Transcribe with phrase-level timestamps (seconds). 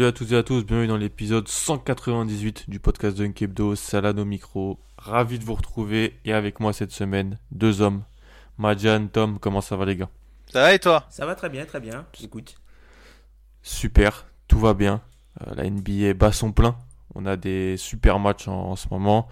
[0.00, 4.18] Salut à toutes et à tous, bienvenue dans l'épisode 198 du podcast de Nkebdo, Salade
[4.18, 4.80] au micro.
[4.96, 8.04] Ravi de vous retrouver et avec moi cette semaine, deux hommes.
[8.56, 10.08] Madjan, Tom, comment ça va les gars?
[10.50, 11.04] Ça va et toi?
[11.10, 12.06] Ça va très bien, très bien.
[12.24, 12.54] Écoute.
[13.60, 15.02] Super, tout va bien.
[15.42, 16.78] Euh, la NBA bat son plein.
[17.14, 19.28] On a des super matchs en, en ce moment.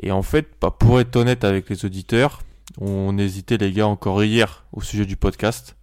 [0.00, 2.40] Et en fait, bah, pour être honnête avec les auditeurs,
[2.80, 5.76] on hésitait les gars encore hier au sujet du podcast.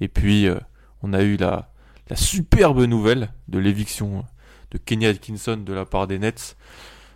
[0.00, 0.60] Et puis, euh,
[1.02, 1.71] on a eu la,
[2.08, 4.24] la superbe nouvelle de l'éviction
[4.70, 6.56] de Kenny Atkinson de la part des Nets.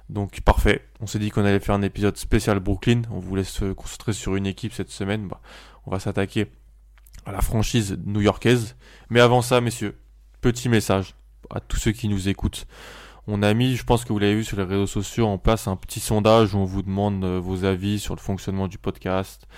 [0.09, 3.73] Donc parfait, on s'est dit qu'on allait faire un épisode spécial Brooklyn, on voulait se
[3.73, 5.41] concentrer sur une équipe cette semaine, bah,
[5.85, 6.47] on va s'attaquer
[7.25, 8.77] à la franchise new-yorkaise.
[9.11, 9.99] Mais avant ça, messieurs,
[10.41, 11.15] petit message
[11.51, 12.67] à tous ceux qui nous écoutent.
[13.27, 15.67] On a mis, je pense que vous l'avez vu sur les réseaux sociaux, en place
[15.67, 19.49] un petit sondage où on vous demande euh, vos avis sur le fonctionnement du podcast,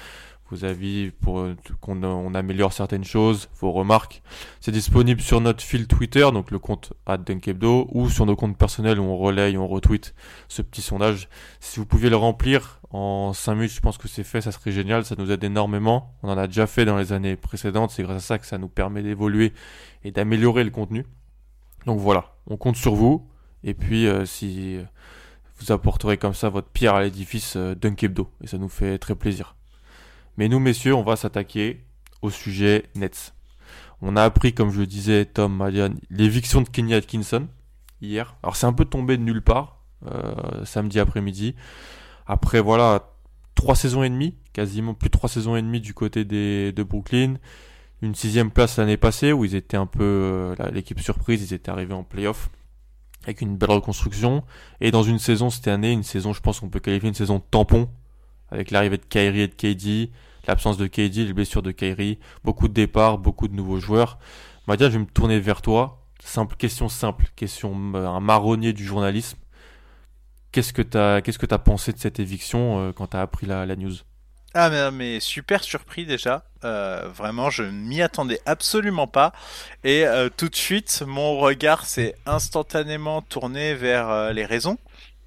[0.51, 4.23] vos avis pour euh, qu'on on améliore certaines choses, vos remarques.
[4.61, 8.99] C'est disponible sur notre fil Twitter, donc le compte @dunkebdo, ou sur nos comptes personnels
[8.99, 10.15] où on relaye, on retweet
[10.49, 11.29] ce petit sondage.
[11.61, 14.73] Si vous pouviez le remplir en 5 minutes, je pense que c'est fait, ça serait
[14.73, 16.15] génial, ça nous aide énormément.
[16.23, 18.59] On en a déjà fait dans les années précédentes, c'est grâce à ça que ça
[18.59, 19.53] nous permet d'évoluer
[20.05, 21.05] et d'améliorer le contenu.
[21.87, 23.29] Donc voilà, on compte sur vous.
[23.65, 24.79] Et puis euh, si
[25.59, 29.15] vous apporterez comme ça votre pierre à l'édifice euh, Dunkebdo, et ça nous fait très
[29.15, 29.58] plaisir.
[30.39, 31.85] Mais nous, messieurs, on va s'attaquer
[32.23, 33.35] au sujet Nets.
[34.01, 37.49] On a appris, comme je le disais, Tom, Malian, l'éviction de Kenny Atkinson
[38.01, 38.37] hier.
[38.45, 41.57] Alors c'est un peu tombé de nulle part, euh, samedi après-midi.
[42.25, 43.11] Après, voilà,
[43.57, 46.85] trois saisons et demie, quasiment plus de trois saisons et demie du côté des, de
[46.85, 47.35] Brooklyn.
[48.01, 51.73] Une sixième place l'année passée où ils étaient un peu euh, l'équipe surprise, ils étaient
[51.73, 52.49] arrivés en playoff
[53.25, 54.45] avec une belle reconstruction.
[54.81, 57.41] Et dans une saison cette année, une saison, je pense qu'on peut qualifier une saison
[57.41, 57.89] tampon
[58.53, 60.13] avec l'arrivée de Kyrie et de KD,
[60.49, 64.19] l'absence de KD, les blessures de Kyrie, beaucoup de départs, beaucoup de nouveaux joueurs.
[64.67, 66.07] Madia, je vais me tourner vers toi.
[66.25, 69.39] Simple question simple, question euh, un marronnier du journalisme.
[70.51, 73.95] Qu'est-ce que t'as qu'est-ce que pensé de cette éviction euh, quand t'as appris la, news?
[74.55, 76.45] Ah mais, super surpris déjà.
[76.65, 79.33] Euh, vraiment, je m'y attendais absolument pas.
[79.85, 84.79] Et euh, tout de suite, mon regard s'est instantanément tourné vers les raisons.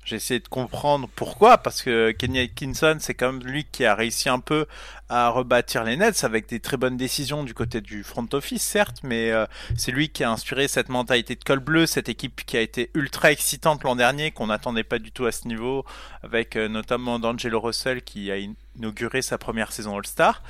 [0.03, 3.93] J'ai essayé de comprendre pourquoi, parce que Kenny Atkinson, c'est quand même lui qui a
[3.93, 4.65] réussi un peu
[5.09, 9.01] à rebâtir les Nets avec des très bonnes décisions du côté du front office, certes,
[9.03, 9.45] mais euh,
[9.77, 12.89] c'est lui qui a inspiré cette mentalité de col bleu, cette équipe qui a été
[12.93, 15.85] ultra excitante l'an dernier, qu'on n'attendait pas du tout à ce niveau,
[16.23, 20.41] avec euh, notamment D'Angelo Russell qui a inauguré sa première saison All-Star.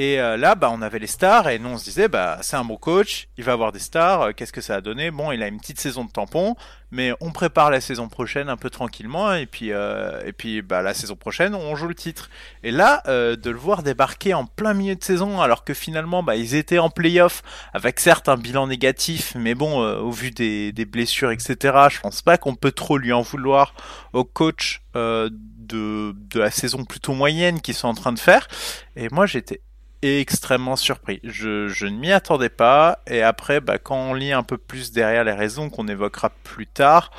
[0.00, 2.56] Et euh, là, bah, on avait les stars et nous on se disait, bah, c'est
[2.56, 4.22] un bon coach, il va avoir des stars.
[4.22, 5.10] euh, Qu'est-ce que ça a donné?
[5.10, 6.56] Bon, il a une petite saison de tampon,
[6.90, 10.80] mais on prépare la saison prochaine un peu tranquillement et puis euh, et puis bah
[10.80, 12.30] la saison prochaine on joue le titre.
[12.62, 16.54] Et là, de le voir débarquer en plein milieu de saison, alors que finalement, ils
[16.54, 17.42] étaient en playoff
[17.74, 21.56] avec certes un bilan négatif, mais bon, au vu des, blessures, etc.
[21.90, 23.74] Je pense pas qu'on peut trop lui en vouloir
[24.14, 28.48] au coach de la saison plutôt moyenne qu'ils sont en train de faire.
[28.96, 29.60] Et moi, j'étais
[30.02, 31.20] extrêmement surpris.
[31.24, 33.00] Je, ne m'y attendais pas.
[33.06, 36.66] Et après, bah, quand on lit un peu plus derrière les raisons qu'on évoquera plus
[36.66, 37.10] tard,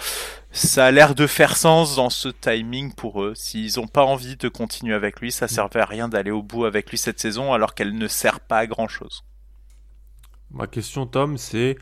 [0.52, 3.34] ça a l'air de faire sens dans ce timing pour eux.
[3.36, 6.66] S'ils n'ont pas envie de continuer avec lui, ça servait à rien d'aller au bout
[6.66, 9.24] avec lui cette saison alors qu'elle ne sert pas à grand chose.
[10.50, 11.78] Ma question, Tom, c'est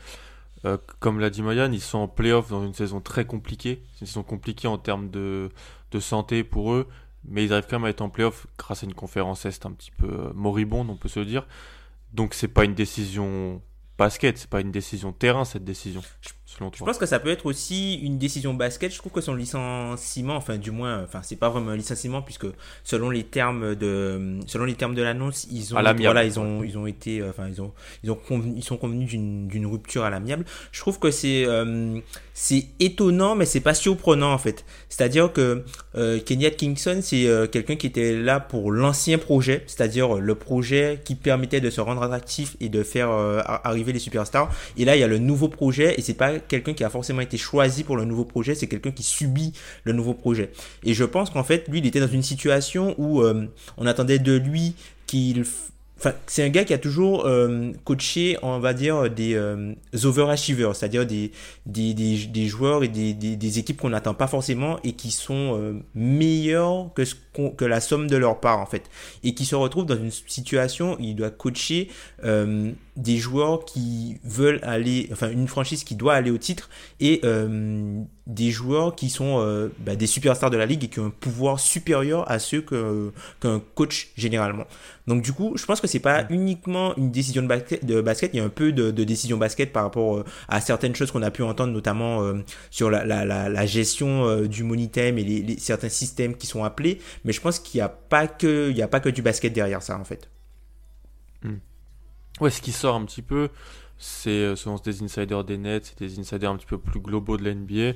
[0.66, 3.82] Euh, comme l'a dit Mayan, ils sont en playoff dans une saison très compliquée.
[3.94, 5.50] C'est une saison compliquée en termes de
[6.00, 6.86] santé pour eux,
[7.28, 9.72] mais ils arrivent quand même à être en playoff grâce à une conférence Est un
[9.72, 11.46] petit peu euh, moribonde, on peut se le dire.
[12.12, 13.60] Donc c'est pas une décision
[13.98, 16.00] basket, c'est pas une décision terrain cette décision,
[16.46, 18.90] selon Je pense que ça peut être aussi une décision basket.
[18.90, 22.46] Je trouve que son licenciement, enfin du moins, enfin c'est pas vraiment un licenciement puisque
[22.82, 26.64] selon les termes de, selon les termes de l'annonce, ils ont, À voilà, ils ont,
[26.64, 29.66] ils ont été, euh, enfin ils ont, ils ont, convenu- ils sont convenus d'une, d'une
[29.66, 30.46] rupture à l'amiable.
[30.72, 32.00] Je trouve que c'est, euh,
[32.42, 34.64] c'est étonnant, mais c'est pas surprenant en fait.
[34.88, 35.62] C'est-à-dire que
[35.94, 40.34] euh, Kenny Atkinson, c'est euh, quelqu'un qui était là pour l'ancien projet, c'est-à-dire euh, le
[40.34, 44.50] projet qui permettait de se rendre attractif et de faire euh, arriver les superstars.
[44.78, 47.20] Et là, il y a le nouveau projet, et c'est pas quelqu'un qui a forcément
[47.20, 49.52] été choisi pour le nouveau projet, c'est quelqu'un qui subit
[49.84, 50.50] le nouveau projet.
[50.82, 53.22] Et je pense qu'en fait, lui, il était dans une situation où
[53.76, 54.74] on attendait de lui
[55.06, 55.44] qu'il
[56.26, 59.74] C'est un gars qui a toujours euh, coaché, on va dire, des euh,
[60.04, 61.30] overachievers, c'est-à-dire des,
[61.66, 65.58] des, des, joueurs et des, des, des équipes qu'on n'attend pas forcément et qui sont
[65.58, 67.14] euh, meilleurs que, ce
[67.56, 68.90] que la somme de leur part, en fait.
[69.22, 71.88] Et qui se retrouvent dans une situation où il doit coacher
[72.24, 76.68] euh, des joueurs qui veulent aller, enfin, une franchise qui doit aller au titre
[76.98, 81.00] et euh, des joueurs qui sont euh, bah, des superstars de la ligue et qui
[81.00, 84.64] ont un pouvoir supérieur à ceux qu'un coach généralement.
[85.10, 88.30] Donc du coup, je pense que c'est pas uniquement une décision de basket, de basket,
[88.34, 91.10] il y a un peu de, de décision basket par rapport euh, à certaines choses
[91.10, 94.88] qu'on a pu entendre, notamment euh, sur la, la, la, la gestion euh, du money
[94.88, 97.00] time et les, les- certains systèmes qui sont appelés.
[97.24, 99.52] Mais je pense qu'il n'y a pas que, il y a pas que du basket
[99.52, 100.28] derrière ça en fait.
[102.40, 103.50] Ouais, ce qui sort un petit peu,
[103.98, 107.44] c'est selon des insiders des Nets, c'est des insiders un petit peu plus globaux de
[107.44, 107.92] la NBA.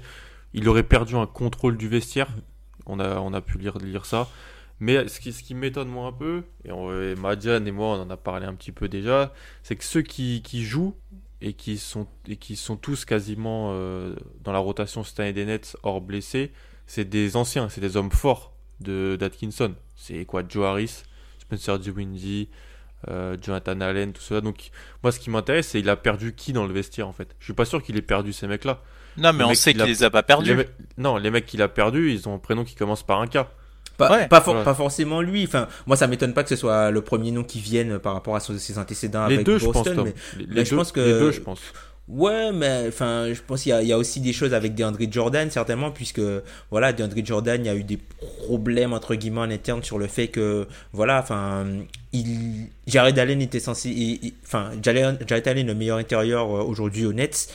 [0.52, 2.28] Il aurait perdu un contrôle du vestiaire.
[2.87, 4.28] On a, on a pu lire, lire ça.
[4.81, 7.97] Mais ce qui, ce qui m'étonne moi un peu, et, on, et Madiane et moi
[7.97, 9.32] on en a parlé un petit peu déjà,
[9.62, 10.94] c'est que ceux qui, qui jouent
[11.41, 15.44] et qui sont, et qui sont tous quasiment euh, dans la rotation cette année des
[15.44, 16.53] Nets hors blessés,
[16.87, 19.75] c'est des anciens, c'est des hommes forts de d'Atkinson.
[19.97, 21.05] C'est quoi Joe Harris,
[21.38, 22.49] Spencer Dinwiddie,
[23.09, 24.41] euh, Jonathan Allen, tout cela.
[24.41, 24.71] Donc
[25.03, 27.35] moi ce qui m'intéresse c'est il a perdu qui dans le vestiaire en fait?
[27.38, 28.82] Je suis pas sûr qu'il ait perdu ces mecs-là.
[29.17, 30.56] Non, mais on sait il qu'il a- les a pas perdus.
[30.56, 30.67] Les
[30.99, 33.38] Non, les mecs qu'il a perdu, ils ont un prénom qui commence par un K.
[33.96, 34.29] Pas, Ouais.
[34.29, 34.64] pas, for- Ouais.
[34.64, 35.44] pas forcément lui.
[35.44, 38.35] Enfin, moi, ça m'étonne pas que ce soit le premier nom qui vienne par rapport
[38.37, 39.85] à son- ses antécédents les avec deux, je pense.
[39.85, 40.02] Boston.
[40.05, 41.61] Mais Les, mais les je deux, pense que- les deux, je pense.
[42.06, 44.75] Ouais, mais enfin, je pense qu'il y, a- il y a aussi des choses avec
[44.75, 46.20] DeAndre Jordan, certainement, puisque
[46.70, 47.99] voilà, DeAndre Jordan, il y a eu des
[48.46, 51.64] problèmes entre guillemets en interne sur le fait que voilà, enfin,
[52.12, 57.12] il Jared Allen était censé, enfin, Jared, Jared Allen le meilleur intérieur euh, aujourd'hui au
[57.14, 57.49] Nets.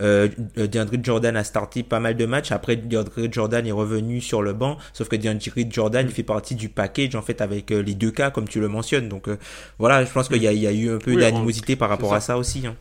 [0.00, 2.50] Euh, DeAndre Jordan a starté pas mal de matchs.
[2.52, 4.76] Après, DeAndre Jordan est revenu sur le banc.
[4.92, 8.10] Sauf que DeAndre Jordan, il fait partie du package, en fait, avec euh, les deux
[8.10, 9.08] cas, comme tu le mentionnes.
[9.08, 9.38] Donc, euh,
[9.78, 11.88] voilà, je pense qu'il y, a- il y a eu un peu Oui, d'animosité par
[11.88, 12.16] rapport ça.
[12.16, 12.66] à ça aussi.
[12.66, 12.76] hein.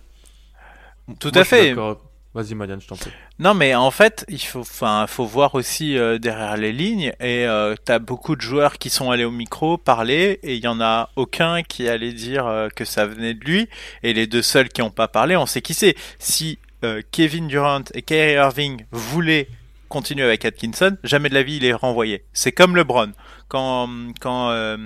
[1.19, 1.75] Tout Moi, à fait.
[2.33, 3.11] Vas-y, Marianne, je t'en prie.
[3.37, 7.13] Non, mais en fait, il faut, enfin, faut voir aussi euh, derrière les lignes.
[7.19, 10.67] Et euh, t'as beaucoup de joueurs qui sont allés au micro parler, et il y
[10.67, 13.69] en a aucun qui allait dire euh, que ça venait de lui.
[14.01, 15.93] Et les deux seuls qui ont pas parlé, on sait qui c'est.
[16.17, 19.47] Si euh, Kevin Durant et Kyrie Irving voulaient
[19.89, 22.25] continuer avec Atkinson, jamais de la vie il est renvoyé.
[22.33, 23.11] C'est comme LeBron
[23.47, 23.89] quand
[24.19, 24.77] quand euh,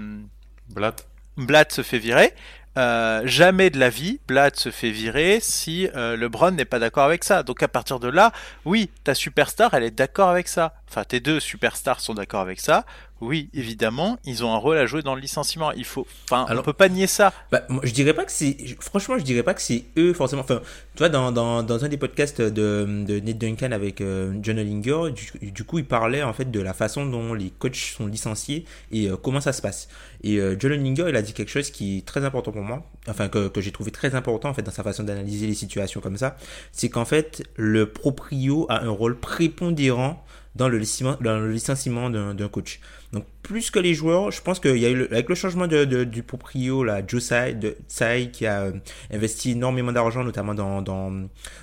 [0.70, 1.08] Blatt.
[1.38, 2.34] Blatt se fait virer.
[2.78, 7.06] Euh, jamais de la vie, Blatt se fait virer si euh, LeBron n'est pas d'accord
[7.06, 7.42] avec ça.
[7.42, 8.32] Donc à partir de là,
[8.66, 10.76] oui, ta superstar, elle est d'accord avec ça.
[10.90, 12.86] Enfin, tes deux superstars sont d'accord avec ça.
[13.20, 15.72] Oui, évidemment, ils ont un rôle à jouer dans le licenciement.
[15.72, 17.34] Il faut, enfin, on peut pas nier ça.
[17.52, 18.56] Bah, moi, je dirais pas que c'est.
[18.80, 20.44] Franchement, je dirais pas que c'est eux forcément.
[20.44, 20.62] Enfin,
[20.94, 24.60] tu vois, dans, dans, dans un des podcasts de, de Nate Duncan avec euh, John
[24.60, 28.06] Ollinger, du, du coup, il parlait en fait de la façon dont les coachs sont
[28.06, 29.88] licenciés et euh, comment ça se passe.
[30.24, 32.84] Et euh, John Ollinger, il a dit quelque chose qui est très important pour moi,
[33.08, 36.02] enfin que, que j'ai trouvé très important en fait dans sa façon d'analyser les situations
[36.02, 36.38] comme ça.
[36.72, 40.24] C'est qu'en fait, le proprio a un rôle prépondérant
[40.58, 42.80] dans le licenciement, dans le licenciement d'un coach.
[43.14, 45.68] Donc plus que les joueurs, je pense qu'il y a eu le- avec le changement
[45.68, 48.72] de, de- du proprio, là, Joe Tsai, de, Tsai, qui a euh,
[49.14, 51.12] investi énormément d'argent, notamment dans, dans,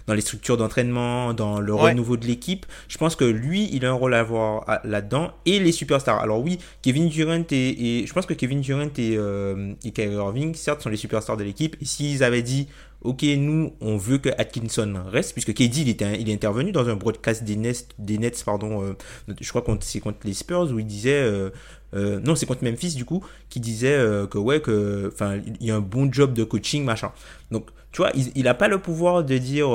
[0.06, 1.90] dans les structures d'entraînement, dans le Ouais.
[1.90, 2.64] renouveau de l'équipe.
[2.88, 6.18] Je pense que lui, il a un rôle à avoir là-dedans et les superstars.
[6.20, 10.14] Alors oui, Kevin Durant et, et je pense que Kevin Durant et, euh, et Kyrie
[10.14, 11.76] Irving, certes, sont les superstars de l'équipe.
[11.82, 12.68] Et s'ils avaient dit
[13.04, 15.88] Ok, nous, on veut que Atkinson reste, puisque KD, il,
[16.20, 18.94] il est intervenu dans un broadcast des Nets, pardon, euh,
[19.38, 21.50] je crois que c'est contre les Spurs, où il disait, euh,
[21.94, 23.98] euh, non, c'est contre Memphis, du coup, qui disait
[24.30, 27.12] que, ouais, que, enfin, il y a un bon job de coaching, machin.
[27.50, 29.68] Donc, tu vois, il, il a pas le pouvoir de dire,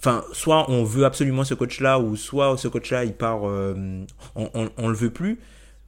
[0.00, 4.06] Enfin, soit on veut absolument ce coach-là, ou soit ce coach-là, il part, on,
[4.36, 5.38] on, on le veut plus.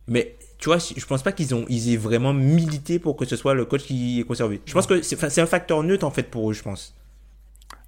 [0.08, 3.34] Mais tu vois, je pense pas qu'ils ont, ils aient vraiment milité pour que ce
[3.36, 4.60] soit le coach qui est conservé.
[4.66, 6.94] Je pense que c'est un facteur neutre en fait pour eux, je pense.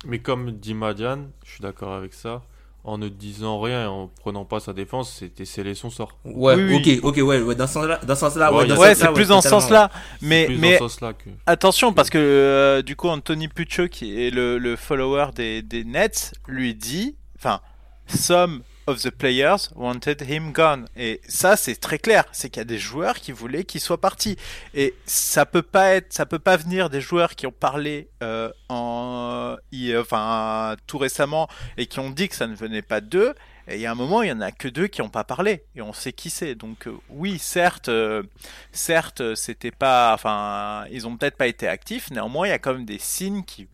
[0.06, 2.42] Mais comme dit Madiane, je suis d'accord avec ça.
[2.84, 6.18] En ne disant rien et en prenant pas sa défense, c'était sceller son sort.
[6.24, 7.00] Ouais, Oui, oui.
[7.00, 9.40] ok, ok, ouais, ouais, dans ce sens-là, dans ce sens-là, Ouais, ouais, c'est plus dans
[9.40, 9.88] ce sens-là.
[10.20, 11.30] Mais, mais que.
[11.46, 15.84] attention, parce que euh, du coup, Anthony Puccio, qui est le, le follower des, des
[15.84, 17.60] Nets, lui dit, enfin,
[18.08, 20.86] some of the players wanted him gone.
[20.96, 22.24] Et ça, c'est très clair.
[22.32, 24.36] C'est qu'il y a des joueurs qui voulaient qu'il soit parti.
[24.74, 28.50] Et ça peut pas être, ça peut pas venir des joueurs qui ont parlé euh,
[28.68, 29.56] en,
[29.98, 33.34] enfin, tout récemment et qui ont dit que ça ne venait pas d'eux.
[33.68, 35.22] Et il y a un moment, il y en a que deux qui n'ont pas
[35.22, 36.56] parlé et on sait qui c'est.
[36.56, 38.24] Donc euh, oui, certes, euh,
[38.72, 42.10] certes, c'était pas, enfin, ils ont peut-être pas été actifs.
[42.10, 43.68] Néanmoins, il y a quand même des signes qui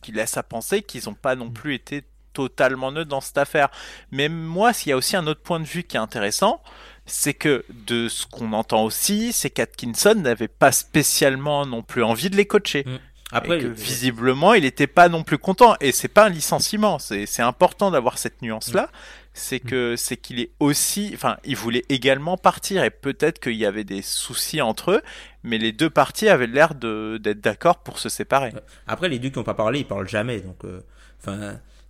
[0.00, 2.04] qui laissent à penser qu'ils n'ont pas non plus été
[2.48, 3.68] totalement neutres dans cette affaire.
[4.12, 6.62] Mais moi, s'il y a aussi un autre point de vue qui est intéressant,
[7.06, 12.30] c'est que de ce qu'on entend aussi, c'est qu'Atkinson n'avait pas spécialement non plus envie
[12.30, 12.84] de les coacher.
[13.30, 15.74] Après, et que le- visiblement, il n'était pas non plus content.
[15.80, 16.98] Et c'est pas un licenciement.
[16.98, 18.88] C'est important d'avoir cette nuance-là.
[19.34, 23.64] C'est que c'est qu'il est aussi, enfin, il voulait également partir et peut-être qu'il y
[23.66, 25.02] avait des soucis entre eux,
[25.44, 28.50] mais les deux parties avaient l'air de d'être d'accord pour se séparer.
[28.88, 30.80] après, les deux qui ont pas parlé, ils parlent jamais, donc, euh,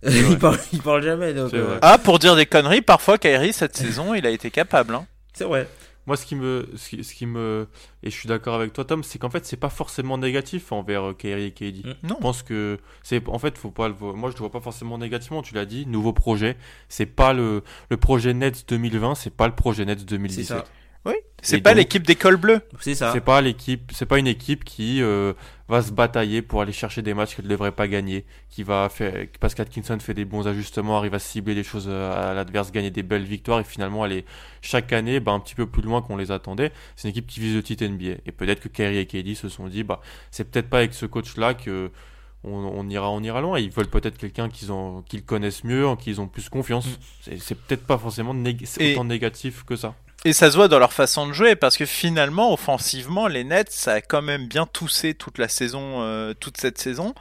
[0.03, 1.77] ils parlent jamais, donc, euh.
[1.81, 4.95] Ah, pour dire des conneries, parfois Kyrie cette saison, il a été capable.
[4.95, 5.05] Hein.
[5.33, 5.67] c'est vrai.
[6.07, 7.67] Moi, ce qui me, ce qui, ce qui me,
[8.01, 11.09] et je suis d'accord avec toi, Tom, c'est qu'en fait, c'est pas forcément négatif envers
[11.09, 11.85] euh, Kyrie et KD.
[11.85, 12.07] Mm.
[12.07, 12.15] Non.
[12.17, 14.97] Je pense que c'est, en fait, faut pas le, moi, je le vois pas forcément
[14.97, 15.43] négativement.
[15.43, 16.57] Tu l'as dit, nouveau projet.
[16.87, 20.63] C'est pas le, le projet Nets 2020, c'est pas le projet Nets C'est 2017.
[21.05, 21.13] Oui.
[21.41, 22.59] C'est pas l'équipe d'école bleue.
[22.81, 23.13] C'est ça.
[23.13, 25.31] C'est pas l'équipe, c'est pas une équipe qui euh,
[25.69, 28.89] va se batailler pour aller chercher des matchs qu'elle ne devrait pas gagner, qui va
[28.89, 32.73] faire parce qu'Atkinson fait des bons ajustements, arrive à cibler les choses euh, à l'adverse,
[32.73, 34.25] gagner des belles victoires et finalement aller
[34.61, 36.73] chaque année bah, un petit peu plus loin qu'on les attendait.
[36.97, 39.47] C'est une équipe qui vise le titre NBA et peut-être que Kyrie et KD se
[39.47, 40.01] sont dit bah
[40.31, 41.91] c'est peut-être pas avec ce coach là que
[42.43, 43.57] on, on ira on ira loin.
[43.57, 46.87] Ils veulent peut-être quelqu'un qu'ils ont qu'ils connaissent mieux, en qui ils ont plus confiance.
[47.21, 49.95] C'est, c'est peut-être pas forcément nég- autant négatif que ça.
[50.25, 53.71] Et ça se voit dans leur façon de jouer parce que finalement, offensivement, les Nets,
[53.71, 57.15] ça a quand même bien toussé toute la saison, euh, toute cette saison.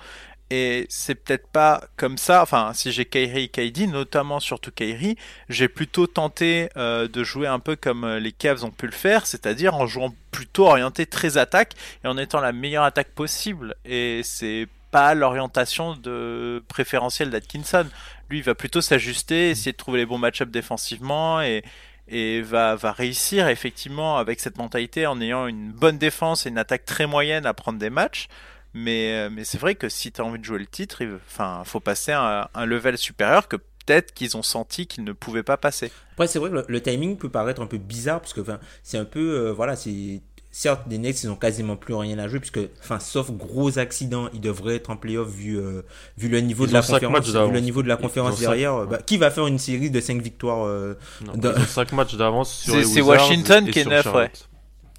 [0.50, 2.42] Et c'est peut-être pas comme ça.
[2.42, 5.16] Enfin, si j'ai Kyrie et KD, notamment surtout Kyrie,
[5.48, 8.92] j'ai plutôt tenté euh, de jouer un peu comme euh, les Cavs ont pu le
[8.92, 13.76] faire, c'est-à-dire en jouant plutôt orienté très attaque et en étant la meilleure attaque possible.
[13.84, 17.86] Et c'est pas l'orientation de préférentielle d'Atkinson.
[18.30, 21.62] Lui, il va plutôt s'ajuster, essayer de trouver les bons match-ups défensivement et
[22.10, 26.58] et va, va réussir effectivement avec cette mentalité en ayant une bonne défense et une
[26.58, 28.28] attaque très moyenne à prendre des matchs.
[28.74, 31.18] Mais, euh, mais c'est vrai que si tu as envie de jouer le titre, il
[31.26, 35.42] enfin, faut passer à un level supérieur que peut-être qu'ils ont senti qu'ils ne pouvaient
[35.42, 35.90] pas passer.
[36.12, 38.40] Après, c'est vrai que le, timing peut paraître un peu bizarre, parce que,
[38.82, 40.20] c'est un peu, euh, voilà, c'est,
[40.50, 44.28] certes, les Nets, ils ont quasiment plus rien à jouer, puisque, enfin, sauf gros accidents,
[44.32, 45.82] ils devraient être en playoff vu, euh,
[46.16, 47.52] vu le niveau Ils de la conférence, vu d'avance.
[47.52, 48.86] le niveau de la Ils conférence ont cinq- derrière.
[48.86, 51.92] bah, qui va faire une série de 5 victoires, euh, Non, Dans- Ils ont 5
[51.92, 54.48] matchs d'avance sur C'est- les c'est Wizards Washington et qui est sur neuf, Charlotte.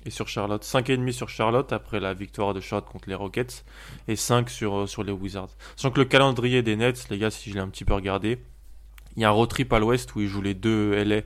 [0.06, 0.64] Et sur Charlotte.
[0.64, 3.66] 5,5 sur Charlotte après la victoire de Charlotte contre les Rockets.
[4.08, 5.50] Et 5 sur, euh, sur les Wizards.
[5.76, 8.40] Sachant que le calendrier des Nets, les gars, si je l'ai un petit peu regardé,
[9.18, 11.18] il y a un road trip à l'ouest où ils jouent les deux LA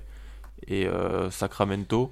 [0.67, 2.11] et euh, Sacramento.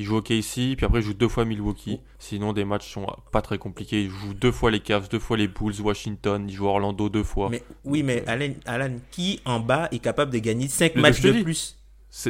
[0.00, 2.00] Ils jouent au KC, puis après ils jouent deux fois Milwaukee.
[2.18, 4.02] Sinon, des matchs sont pas très compliqués.
[4.04, 6.46] Ils jouent deux fois les Cavs, deux fois les Bulls, Washington.
[6.48, 7.48] Ils jouent Orlando deux fois.
[7.50, 11.20] mais, oui, mais Alan, Alan, qui en bas est capable de gagner 5 Mais matchs
[11.20, 11.42] de dis.
[11.42, 11.76] plus?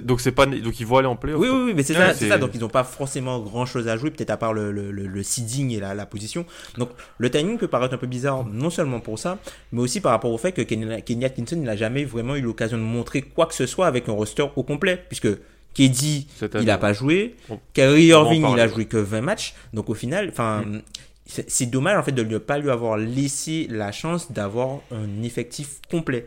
[0.03, 1.41] Donc, c'est pas, donc ils vont aller en playoff.
[1.41, 2.37] Oui, oui, oui, mais c'est Ouais, ça.
[2.37, 5.07] Donc, ils n'ont pas forcément grand chose à jouer, peut-être à part le, le, le,
[5.07, 6.45] le seeding et la, la position.
[6.77, 9.39] Donc, le timing peut paraître un peu bizarre, non seulement pour ça,
[9.73, 12.83] mais aussi par rapport au fait que Kenny Atkinson n'a jamais vraiment eu l'occasion de
[12.83, 15.29] montrer quoi que ce soit avec un roster au complet, puisque
[15.75, 17.37] KD, Cette il n'a pas joué.
[17.49, 19.55] On- Kyrie Irving, il a joué que 20 matchs.
[19.73, 20.83] Donc, au final, enfin, Mm.
[21.27, 25.81] c'est dommage, en fait, de ne pas lui avoir laissé la chance d'avoir un effectif
[25.91, 26.27] complet.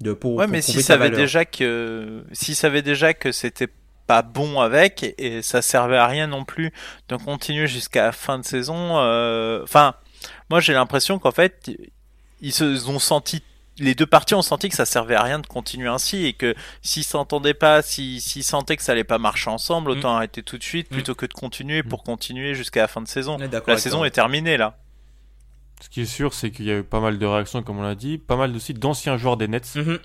[0.00, 1.20] De, pour, Ouais, pour mais prouver s'ils sa savaient valeur.
[1.20, 3.68] déjà que, s'ils savaient déjà que c'était
[4.06, 6.72] pas bon avec et, ça servait à rien non plus
[7.08, 8.98] de continuer jusqu'à la fin de saison.
[8.98, 9.94] euh, Enfin,
[10.50, 11.70] moi j'ai l'impression qu'en fait
[12.42, 13.42] ils se ont senti,
[13.78, 16.54] les deux parties ont senti que ça servait à rien de continuer ainsi et que
[16.82, 20.62] s'ils s'entendaient pas, s'ils sentaient que ça allait pas marcher ensemble, autant arrêter tout de
[20.62, 20.94] suite Mm.
[20.94, 23.36] plutôt que de continuer pour continuer jusqu'à la fin de saison.
[23.66, 24.06] La saison toi.
[24.06, 24.76] est terminée là.
[25.80, 27.82] Ce qui est sûr, c'est qu'il y a eu pas mal de réactions, comme on
[27.82, 29.74] l'a dit, pas mal aussi d'anciens joueurs des Nets.
[29.74, 29.98] Mhm.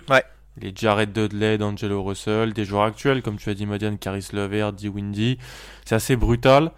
[0.60, 4.72] Les Jared Dudley, D'Angelo Russell, des joueurs actuels, comme tu as dit, Madiane, Caris Levert,
[4.72, 4.88] D.
[4.88, 5.38] Windy.
[5.86, 6.72] C'est assez brutal.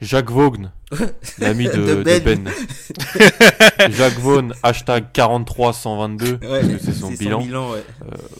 [0.00, 0.70] Jacques Vaughan,
[1.38, 2.22] l'ami de, De de Ben.
[2.44, 3.90] Ben.
[3.92, 7.84] Jacques Vaughan, hashtag 43122, Ouais, parce que c'est son bilan, ouais.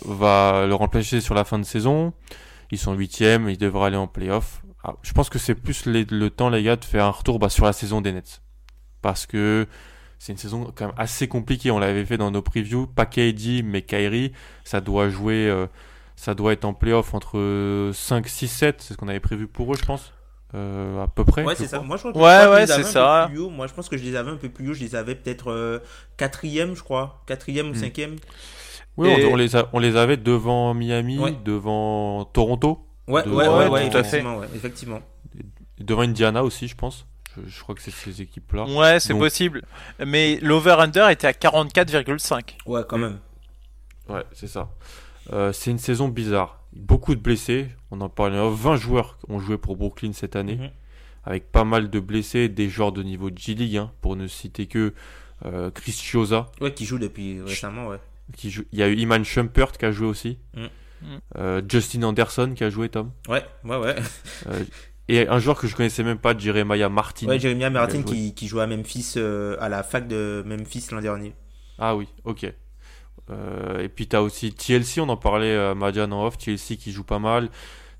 [0.05, 2.13] va le remplacer sur la fin de saison.
[2.71, 4.63] Ils sont huitièmes, ils devraient aller en playoff.
[4.83, 7.39] Ah, je pense que c'est plus les- le temps, les gars, de faire un retour
[7.39, 8.43] bah, sur la saison des Nets.
[9.01, 9.67] Parce que
[10.19, 11.71] c'est une saison quand même assez compliquée.
[11.71, 12.87] On l'avait fait dans nos previews.
[12.87, 14.33] Pas KD, mais Kyrie.
[14.65, 15.67] Ça doit jouer, euh,
[16.17, 18.83] ça doit être en playoff entre 5, 6, 7.
[18.83, 20.13] C'est ce qu'on avait prévu pour eux, je pense.
[20.55, 21.43] Euh, à peu près.
[21.43, 21.81] Ouais, c'est ça.
[21.81, 23.25] Moi, je crois que- Ouais, ouais, je les avais c'est un ça.
[23.27, 23.51] peu plus haut.
[23.51, 24.75] Moi, je pense que je les avais un peu plus haut.
[24.75, 25.81] Je les avais peut-être euh,
[26.17, 27.23] quatrième, je crois.
[27.27, 27.75] Quatrième ou Hmm.
[27.77, 28.17] cinquième.
[28.97, 31.37] Oui, Et- on, on les a- on les avait devant Miami, Ouais.
[31.45, 34.19] devant Toronto, Ouais, De- ouais, ouais, ouais, ouais, tout à fait.
[34.19, 35.01] effectivement, ouais, effectivement.
[35.81, 37.05] devant Indiana aussi, je pense.
[37.37, 38.65] Je, je crois que c'est ces équipes-là.
[38.67, 39.63] Ouais, c'est Donc- possible.
[40.07, 42.57] Mais l'over-under était à 44,5.
[42.67, 43.19] Ouais, quand même.
[44.09, 44.69] Ouais, c'est ça.
[45.33, 46.61] Euh, c'est une saison bizarre.
[46.77, 47.69] Beaucoup de blessés.
[47.91, 48.37] On en parlait.
[48.39, 50.57] 20 joueurs ont joué pour Brooklyn cette année.
[50.57, 50.71] Mhm.
[51.25, 54.93] Avec pas mal de blessés, des joueurs de niveau G-League, hein, pour ne citer que
[55.47, 56.51] euh, Chris Chioza.
[56.61, 57.99] Ouais, qui joue depuis récemment, ouais.
[58.37, 58.65] Qui joue...
[58.73, 60.39] Il y a eu Iman Shumpert qui a joué aussi.
[60.55, 60.69] Mhm.
[61.03, 61.21] Mhm.
[61.37, 63.11] Euh, Justin Anderson qui a joué, Tom.
[63.29, 63.97] Ouais, ouais, ouais.
[64.49, 64.65] Euh,
[65.09, 67.27] et un joueur que je connaissais même pas, Jeremiah Martin.
[67.27, 68.05] Ouais, Jeremiah Martin joué.
[68.05, 71.35] qui, qui jouait à Memphis, euh, à la fac de Memphis l'an dernier.
[71.79, 72.53] Ah oui, ok.
[73.31, 76.77] Euh, et puis tu as aussi TLC, on en parlait à Madian en off, TLC
[76.77, 77.49] qui joue pas mal.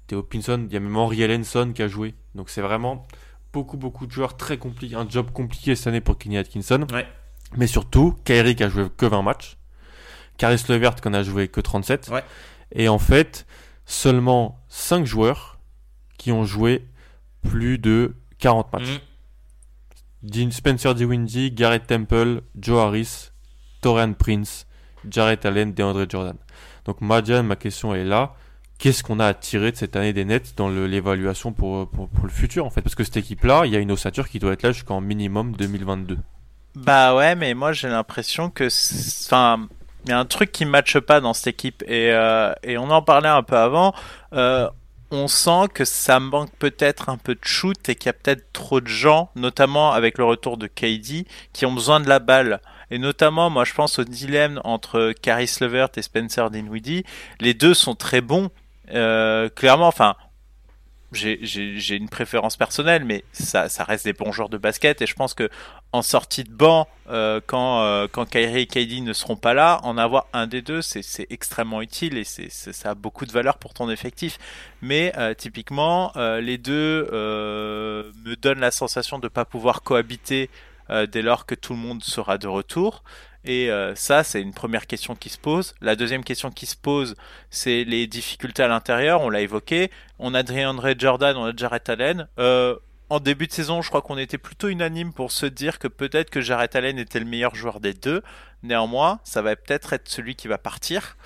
[0.07, 2.15] Theo Pinson, il y a même Henry Ellenson qui a joué.
[2.35, 3.07] Donc c'est vraiment
[3.53, 4.97] beaucoup, beaucoup de joueurs très compliqués.
[4.97, 6.87] Un job compliqué cette année pour Kenny Atkinson.
[6.93, 7.07] Ouais.
[7.57, 9.57] Mais surtout, Kyrie qui a joué que 20 matchs.
[10.37, 12.09] Caris Levert qui en a joué que 37.
[12.13, 12.25] Ouais.
[12.73, 13.47] Et en fait,
[13.87, 15.59] seulement 5 joueurs
[16.19, 16.87] qui ont joué
[17.43, 19.01] plus de 40 matchs.
[20.23, 23.31] Dean Spencer DeWindy, Garrett Temple, Joe Harris,
[23.83, 24.67] Torian Prince,
[25.11, 26.37] Jarrett Allen, DeAndre Jordan.
[26.85, 28.35] Donc Madian, ma question est là.
[28.79, 31.89] Qu'est-ce qu'on a à tirer de cette année des Nets dans l'évaluation pour,
[32.23, 32.83] le futur en fait?
[32.83, 35.53] Parce que cette équipe-là, il y a une ossature qui doit être là jusqu'en minimum
[35.57, 36.19] 2022.
[36.75, 38.67] Bah ouais, mais moi j'ai l'impression que,
[39.27, 39.69] enfin,
[40.05, 42.91] il y a un truc qui matche pas dans cette équipe et euh, et on
[42.91, 43.95] en parlait un peu avant.
[44.33, 44.69] Euh,
[45.15, 48.53] on sent que ça manque peut-être un peu de shoot et qu'il y a peut-être
[48.53, 52.61] trop de gens, notamment avec le retour de KD, qui ont besoin de la balle.
[52.91, 57.05] Et notamment, moi, je pense au dilemme entre Caris Levert et Spencer Dinwiddie.
[57.41, 58.51] Les deux sont très bons.
[58.93, 60.15] Euh, clairement, enfin,
[61.13, 65.01] j'ai- une préférence personnelle, mais ça, ça reste des bons joueurs de basket.
[65.01, 65.49] Et je pense que
[65.93, 69.79] en sortie de banc, euh, quand, euh, quand Kyrie et KD ne seront pas là,
[69.85, 73.59] en avoir un des deux, c'est extrêmement utile et c'est- ça a beaucoup de valeur
[73.59, 74.39] pour ton effectif.
[74.83, 80.51] Mais euh, typiquement, les deux me donnent la sensation de pas pouvoir cohabiter
[80.89, 83.03] dès lors que tout le monde sera de retour.
[83.45, 85.75] Et euh, ça, c'est une première question qui se pose.
[85.81, 87.15] La deuxième question qui se pose,
[87.51, 89.21] c'est les difficultés à l'intérieur.
[89.21, 89.91] On l'a évoqué.
[90.19, 92.27] On a DeAndre Jordan, on a Jarrett Allen.
[92.39, 92.77] Euh,
[93.11, 96.31] en début de saison, je crois qu'on était plutôt unanime pour se dire que peut-être
[96.31, 98.23] que Jarrett Allen était le meilleur joueur des deux.
[98.63, 101.19] Néanmoins, ça va peut-être être celui qui va partir.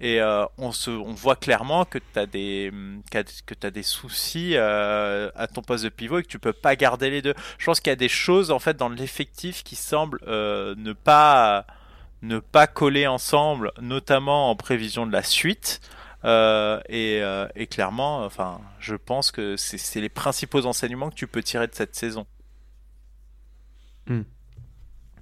[0.00, 2.72] Et euh, on, se, on voit clairement que tu as des,
[3.10, 7.10] t'as des soucis euh, à ton poste de pivot et que tu peux pas garder
[7.10, 7.34] les deux.
[7.58, 10.92] Je pense qu'il y a des choses en fait dans l'effectif qui semblent euh, ne
[10.92, 11.66] pas
[12.22, 15.80] ne pas coller ensemble, notamment en prévision de la suite.
[16.24, 17.20] Et,
[17.70, 21.94] clairement, enfin, je pense que c'est les principaux enseignements que tu peux tirer de cette
[21.94, 22.26] saison.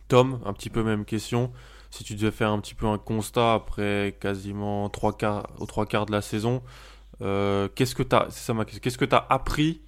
[0.06, 1.52] Tom, un petit peu même question.
[1.92, 5.87] Si tu devais faire un petit peu un constat après quasiment trois quarts, aux trois
[5.87, 6.62] quarts de la saison,
[7.20, 9.83] euh, qu'est-ce que tu as, c'est ça ma qu'est-ce que tu as appris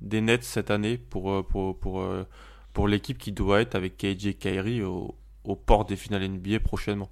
[0.00, 2.24] des Nets cette année pour, euh, pour, pour, euh,
[2.72, 7.10] pour l'équipe qui doit être avec KJ Kyrie au, au port des finales NBA prochainement?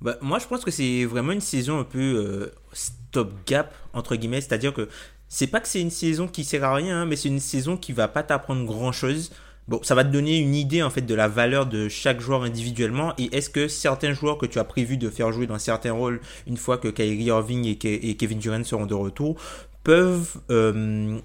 [0.00, 4.16] Bah, moi, je pense que c'est vraiment une saison un peu euh, stop gap, entre
[4.16, 4.40] guillemets.
[4.40, 4.88] C'est-à-dire que
[5.28, 7.76] c'est pas que c'est une saison qui sert à rien, hein, mais c'est une saison
[7.76, 9.32] qui va pas t'apprendre grand-chose.
[9.68, 12.42] Bon, ça va te donner une idée en fait de la valeur de chaque joueur
[12.44, 13.14] individuellement.
[13.18, 16.20] Et est-ce que certains joueurs que tu as prévu de faire jouer dans certains rôles
[16.46, 19.36] une fois que Kyrie Irving et, Ke- et Kevin Durant seront de retour
[19.82, 21.18] peuvent euh,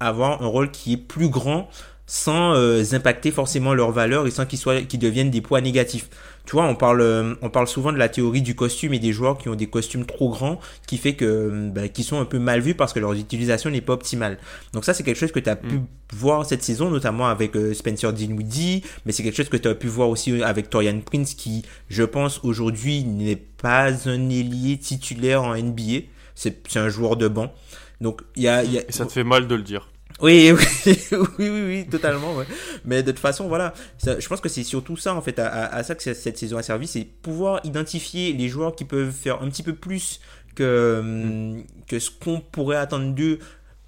[0.00, 1.68] avoir un rôle qui est plus grand
[2.08, 6.08] sans euh, impacter forcément leur valeur et sans qu'ils soient qu'ils deviennent des poids négatifs.
[6.48, 9.12] Tu vois, on parle euh, on parle souvent de la théorie du costume et des
[9.12, 12.24] joueurs qui ont des costumes trop grands, qui fait que euh, ben, qui sont un
[12.24, 14.38] peu mal vus parce que leur utilisation n'est pas optimale.
[14.72, 15.82] Donc ça c'est quelque chose que tu as pu
[16.14, 19.74] voir cette saison notamment avec euh, Spencer Dinwiddie, mais c'est quelque chose que tu as
[19.74, 25.42] pu voir aussi avec Torian Prince qui je pense aujourd'hui n'est pas un ailier titulaire
[25.42, 27.52] en NBA, c'est c'est un joueur de banc.
[28.00, 29.90] Donc il y a, y a Et ça te fait mal de le dire.
[30.20, 30.52] Oui,
[30.86, 32.34] oui, oui, oui, oui, totalement.
[32.34, 32.44] Ouais.
[32.84, 35.46] Mais de toute façon, voilà, ça, je pense que c'est surtout ça en fait, à,
[35.48, 39.12] à- à ça que cette saison a servi, c'est pouvoir identifier les joueurs qui peuvent
[39.12, 40.20] faire un petit peu plus
[40.56, 43.38] que hum, que ce qu'on pourrait attendre d'eux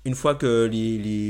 [0.06, 1.28] une fois que les, les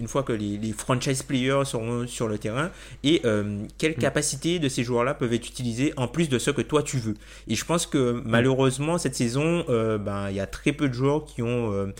[0.00, 2.70] une fois que les, les franchise players seront sur le terrain
[3.04, 6.62] et euh, quelles capacités de ces joueurs-là peuvent être utilisées en plus de ce que
[6.62, 7.14] toi tu veux.
[7.48, 10.94] Et je pense que malheureusement cette saison, euh, ben il y a très peu de
[10.94, 11.94] joueurs qui ont euh,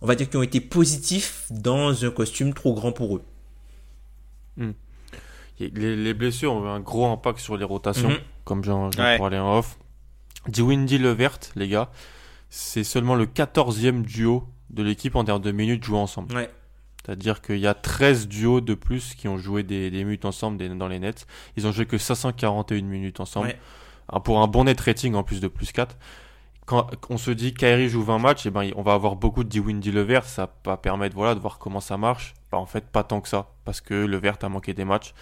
[0.00, 3.22] on va dire, qui ont été positifs dans un costume trop grand pour eux.
[5.60, 8.18] Il les, les blessures ont eu un gros impact sur les rotations, Mhm.
[8.44, 9.18] comme j'en Ouais.
[9.18, 9.76] parlais en off.
[10.56, 11.90] Windy Levert, les gars,
[12.48, 16.34] c'est seulement le 14e duo de l'équipe en termes de minutes jouées ensemble.
[16.34, 16.48] Ouais.
[17.04, 20.58] C'est-à-dire qu'il y a 13 duos de plus qui ont joué des, des minutes ensemble
[20.58, 21.26] des- dans les nets.
[21.56, 23.48] Ils ont joué que 541 minutes ensemble.
[23.48, 23.58] Ouais.
[24.10, 25.96] Ah, Pour un bon net rating en plus de plus 4.
[26.68, 29.58] Quand on se dit Kyrie joue 20 matchs, et ben, on va avoir beaucoup de
[29.60, 30.24] Windy Levert.
[30.24, 32.34] Ça va permettre voilà, de voir comment ça marche.
[32.52, 33.48] Bah, en fait, pas tant que ça.
[33.64, 35.14] Parce que Levert a manqué des matchs.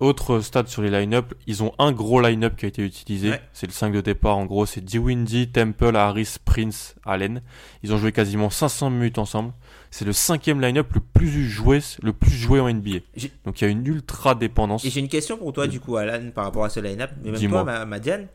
[0.00, 3.30] Autre stade sur les line-up, ils ont un gros line-up qui a été utilisé.
[3.30, 3.42] Ouais.
[3.52, 4.64] C'est le 5 de départ en gros.
[4.64, 7.42] C'est Windy, Temple, Harris, Prince, Allen.
[7.82, 9.52] Ils ont joué quasiment 500 minutes ensemble.
[9.90, 12.98] C'est le cinquième line-up le plus joué, le plus joué en NBA.
[13.44, 14.84] Donc il y a une ultra dépendance.
[14.84, 17.10] Et j'ai une question pour toi, du coup, Alan, par rapport à ce line-up.
[17.24, 18.28] Mais même toi, Ma- Madiane,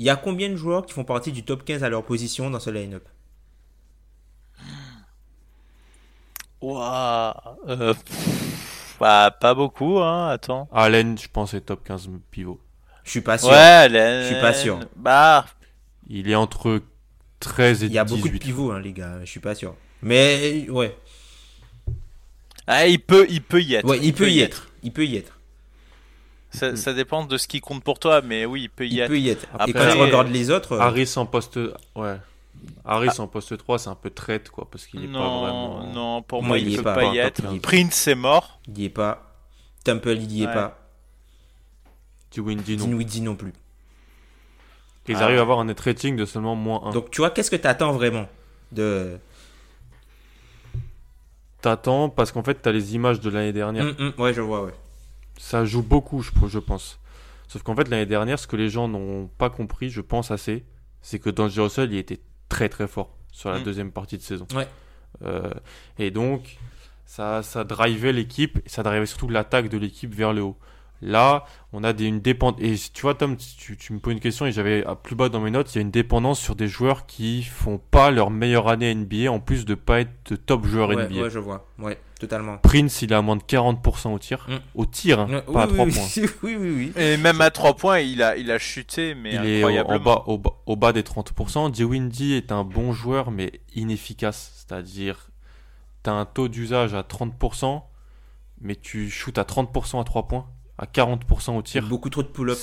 [0.00, 2.48] il y a combien de joueurs qui font partie du top 15 à leur position
[2.48, 3.06] dans ce line-up?
[6.62, 10.70] Ouah, euh, pff, bah, pas beaucoup, hein, attends.
[10.72, 12.58] Allen, je pense, est top 15 pivot.
[13.04, 13.50] Je suis pas sûr.
[13.50, 14.80] Ouais, Allen, Je suis pas sûr.
[14.96, 15.44] Bah,
[16.08, 16.80] Il est entre
[17.40, 18.16] 13 et Il y a 18.
[18.16, 19.20] beaucoup de pivots, hein, les gars.
[19.20, 19.74] Je suis pas sûr.
[20.00, 20.96] Mais ouais,
[22.66, 23.86] ah, il peut, il peut y être.
[23.86, 24.68] ouais, il, peut y être.
[24.82, 25.39] Il peut y être.
[26.50, 29.00] Ça, ça dépend de ce qui compte pour toi, mais oui, il peut y Il
[29.00, 29.08] être.
[29.08, 29.44] peut y être.
[29.44, 31.58] Et Après- quand tu regardes les autres, euh, Harris en poste...
[31.94, 32.16] Ouais.
[32.84, 35.92] Harris en poste 3, c'est un peu traite, quoi, parce qu'il est pas non, vraiment...
[35.92, 37.36] non, pour Moi, moi, il est peut pas, y être.
[37.36, 37.68] top, il y est pas.
[37.68, 38.60] Prince est mort.
[38.68, 39.32] il y est pas.
[39.84, 40.52] Temple, il y est Ouais.
[40.54, 40.76] pas.
[42.36, 42.84] Windy, non.
[42.84, 43.52] Dinwiddie non plus.
[45.08, 45.24] Ils Ah.
[45.24, 46.90] arrivent à avoir un net rating de seulement moins 1.
[46.92, 48.28] Donc tu vois, qu'est-ce que tu attends vraiment
[48.72, 49.18] de
[51.60, 53.84] T'attends, parce qu'en fait, t'as les images de l'année dernière.
[53.84, 54.72] Hum, hum, Ouais, je vois, ouais.
[55.40, 57.00] Ça joue beaucoup, je, je pense.
[57.48, 60.64] Sauf qu'en fait, l'année dernière, ce que les gens n'ont pas compris, je pense assez,
[61.00, 63.62] c'est que dans le Russell, il était très très fort sur la Mm.
[63.64, 64.46] deuxième partie de saison.
[64.54, 64.68] Ouais.
[65.24, 65.50] Euh,
[65.98, 66.58] et donc,
[67.06, 70.58] ça, ça drivait l'équipe, ça drivait surtout l'attaque de l'équipe vers le haut.
[71.02, 72.60] Là, on a des, une dépendance.
[72.60, 75.30] Et tu vois, Tom, tu, tu me poses une question et j'avais à plus bas
[75.30, 78.30] dans mes notes, il y a une dépendance sur des joueurs qui font pas leur
[78.30, 81.22] meilleure année NBA en plus de pas être de top joueurs Ouais, NBA.
[81.22, 81.66] ouais, je vois.
[81.78, 82.58] Ouais, totalement.
[82.58, 84.46] Prince, il a moins de 40% au tir.
[84.46, 84.56] Mm.
[84.74, 86.04] Au tir, hein, pas à oui, 3 oui, points.
[86.42, 87.02] oui, oui, oui.
[87.02, 90.24] Et même à 3 points, il a, il a chuté, mais Il est au, bas,
[90.26, 91.82] au, bas, au bas des 30%.
[91.82, 94.52] Windy est un bon joueur, mais inefficace.
[94.54, 95.30] C'est-à-dire,
[96.04, 97.82] tu as un taux d'usage à 30%,
[98.60, 100.46] mais tu shootes à 30% à 3 points,
[100.80, 101.84] à 40% au tir.
[101.86, 102.58] Beaucoup trop de pull-up.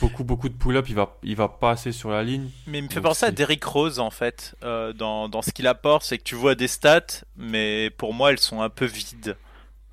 [0.00, 2.50] Beaucoup, beaucoup de pull-up, il va, il va pas assez sur la ligne.
[2.66, 5.50] Mais il me fait Donc penser à Derrick Rose en fait, euh, dans, dans ce
[5.50, 8.84] qu'il apporte, c'est que tu vois des stats, mais pour moi elles sont un peu
[8.84, 9.36] vides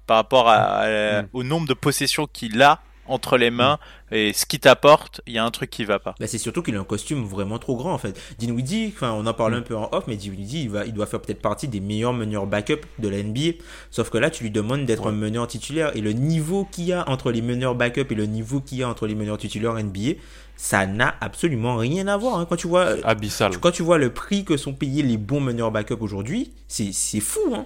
[0.06, 1.30] par rapport à, à- Mm.
[1.34, 3.78] au nombre de possessions qu'il a entre les mains
[4.12, 6.16] et ce qu'il t'apporte, il y a un truc qui va pas.
[6.20, 8.20] Bah, c'est surtout qu'il a un costume vraiment trop grand en fait.
[8.40, 9.58] Dinwiddie, enfin on en parle Mm.
[9.58, 12.14] un peu en off, mais Dinwiddie il, va, il doit faire peut-être partie des meilleurs
[12.14, 13.58] meneurs backup de la NBA.
[13.92, 15.10] Sauf que là tu lui demandes d'être Ouais.
[15.10, 18.26] un meneur titulaire et le niveau qu'il y a entre les meneurs backup et le
[18.26, 20.20] niveau qu'il y a entre les meneurs titulaires NBA,
[20.58, 22.40] ça n'a absolument rien à voir.
[22.40, 22.46] hein.
[22.50, 23.58] Quand tu vois, Abyssal.
[23.60, 27.20] quand tu vois le prix que sont payés les bons meneurs backup aujourd'hui, c'est c'est
[27.20, 27.42] fou.
[27.54, 27.66] Hein.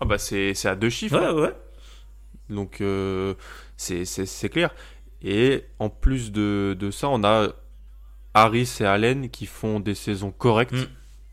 [0.00, 1.18] Ah bah c'est c'est à deux chiffres.
[1.18, 1.52] Ouais, ouais.
[2.48, 3.34] Donc euh,
[3.78, 4.74] c'est c'est- c'est clair.
[5.22, 7.48] Et en plus de, de ça, on a
[8.34, 10.74] Harris et Allen qui font des saisons correctes.
[10.74, 10.84] Mm.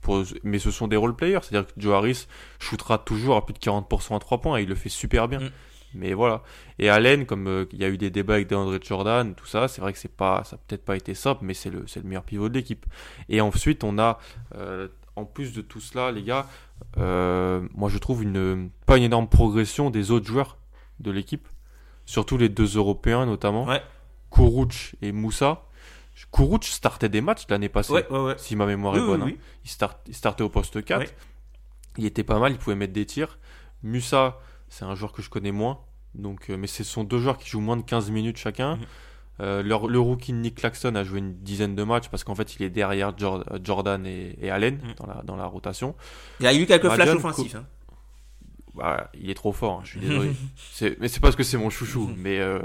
[0.01, 1.39] Pour, mais ce sont des role players.
[1.41, 2.27] C'est-à-dire que Joe Harris
[2.59, 5.39] shootera toujours à plus de 40% à 3 points et il le fait super bien.
[5.39, 5.49] Mm.
[5.95, 6.43] Mais voilà.
[6.77, 9.67] Et Allen, comme euh, il y a eu des débats avec DeAndre Jordan, tout ça,
[9.67, 12.01] c'est vrai que c'est pas, ça a peut-être pas été simple, mais c'est le, c'est
[12.01, 12.85] le meilleur pivot de l'équipe.
[13.29, 14.19] Et ensuite, on a,
[14.55, 16.47] euh, en plus de tout cela, les gars,
[16.97, 20.57] euh, moi je trouve une, pas une énorme progression des autres joueurs
[20.99, 21.47] de l'équipe,
[22.05, 23.81] surtout les deux Européens notamment, Ouais.
[24.31, 25.63] Kuruc et Moussa.
[26.31, 28.35] Kuruc startait des matchs l'année passée, Ouais, ouais, ouais.
[28.37, 29.21] si ma mémoire Oui, est oui, bonne.
[29.23, 29.31] hein.
[29.63, 30.99] Il, start- il startait au poste 4.
[31.01, 31.09] Ouais.
[31.97, 33.37] Il était pas mal, il pouvait mettre des tirs.
[33.83, 34.39] Musa,
[34.69, 35.79] c'est un joueur que je connais moins.
[36.13, 38.75] Donc, euh, mais ce sont deux joueurs qui jouent moins de 15 minutes chacun.
[38.77, 38.81] Mhm.
[39.41, 42.63] Euh, le rookie Nick Claxton a joué une dizaine de matchs parce qu'en fait il
[42.63, 44.93] est derrière Jor- Jordan et, et Allen Mhm.
[44.95, 45.93] dans, la, dans la rotation.
[46.39, 47.55] Il y a eu quelques Madian, flashs offensifs.
[47.55, 47.65] hein.
[48.75, 50.31] Bah, il est trop fort, hein, je suis désolé.
[50.71, 52.11] C'est- mais c'est parce que c'est mon chouchou.
[52.17, 52.59] mais euh,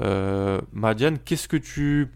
[0.00, 2.08] euh, Madiane, qu'est-ce que tu.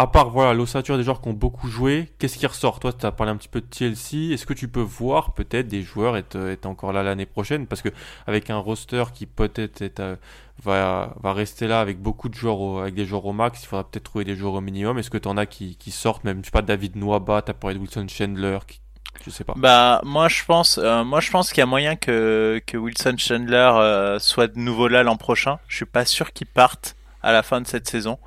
[0.00, 2.78] À part voilà, l'ossature des joueurs qui ont beaucoup joué, qu'est-ce qui ressort?
[2.78, 4.32] Toi, tu as parlé un petit peu de TLC.
[4.32, 7.66] Est-ce que tu peux voir peut-être des joueurs être, être encore là l'année prochaine?
[7.66, 7.88] Parce que
[8.28, 10.14] avec un roster qui peut-être euh,
[10.62, 13.66] va, va rester là avec beaucoup de joueurs, au- avec des joueurs au max, il
[13.66, 14.98] faudra peut-être trouver des joueurs au minimum.
[14.98, 16.22] Est-ce que tu en as qui, qui sortent?
[16.22, 18.80] Même, je sais pas, David Nwaba, tu as parlé de Wilson Chandler, qui-
[19.24, 19.54] je sais pas.
[19.56, 23.16] Bah moi je pense, euh, moi je pense qu'il y a moyen que que Wilson
[23.18, 25.58] Chandler euh, soit de nouveau là l'an prochain.
[25.68, 28.18] Je suis pas sûr qu'il parte à la fin de cette saison.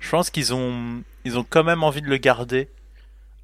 [0.00, 2.68] Je pense qu'ils ont ils ont quand même envie de le garder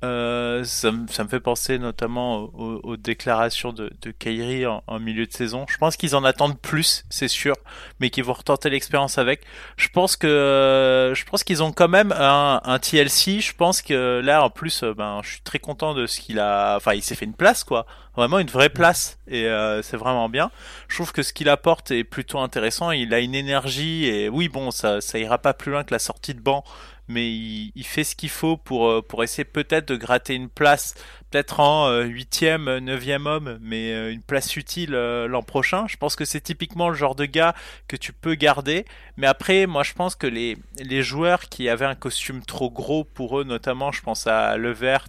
[0.05, 5.65] Euh, ça, me- fait penser notamment aux, déclarations de, de Kyrie en, milieu de saison.
[5.69, 7.55] Je pense qu'ils en attendent plus, c'est sûr,
[7.99, 9.43] mais qu'ils vont retenter l'expérience avec.
[9.77, 13.41] Je pense que euh, je pense qu'ils ont quand même un, TLC.
[13.41, 16.39] Je pense que là, en plus, euh, ben, je suis très content de ce qu'il
[16.39, 16.77] a.
[16.77, 17.87] Enfin, il s'est fait une place, quoi.
[18.17, 19.49] Vraiment une vraie place, et
[19.83, 20.53] c'est vraiment bien.
[20.87, 22.93] Je trouve que ce qu'il apporte est plutôt intéressant.
[22.93, 25.99] Il a une énergie, et oui, bon, ça, ça ira pas plus loin que la
[25.99, 26.63] sortie de banc
[27.09, 30.49] mais il, il fait ce qu'il faut pour euh, pour essayer peut-être de gratter une
[30.49, 30.95] place,
[31.31, 35.87] peut-être en euh, huitième, neuvième homme, mais euh, une place utile euh, l'an prochain.
[35.89, 37.55] Je pense que c'est typiquement le genre de gars
[37.89, 38.85] que tu peux garder.
[39.17, 43.05] Mais après, moi, je pense que les les joueurs qui avaient un costume trop gros
[43.05, 45.07] pour eux, notamment, je pense à Levert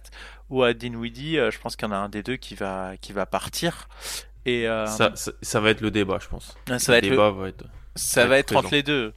[0.50, 2.92] ou à Dinwiddie, euh, je pense qu'il y en a un des deux qui va
[3.00, 3.88] qui va partir.
[4.44, 6.56] Et euh, Ça, ça, ça va être le débat, je pense.
[6.78, 7.64] ça va être le le- débat va être.
[7.96, 9.12] ça va être entre les deux.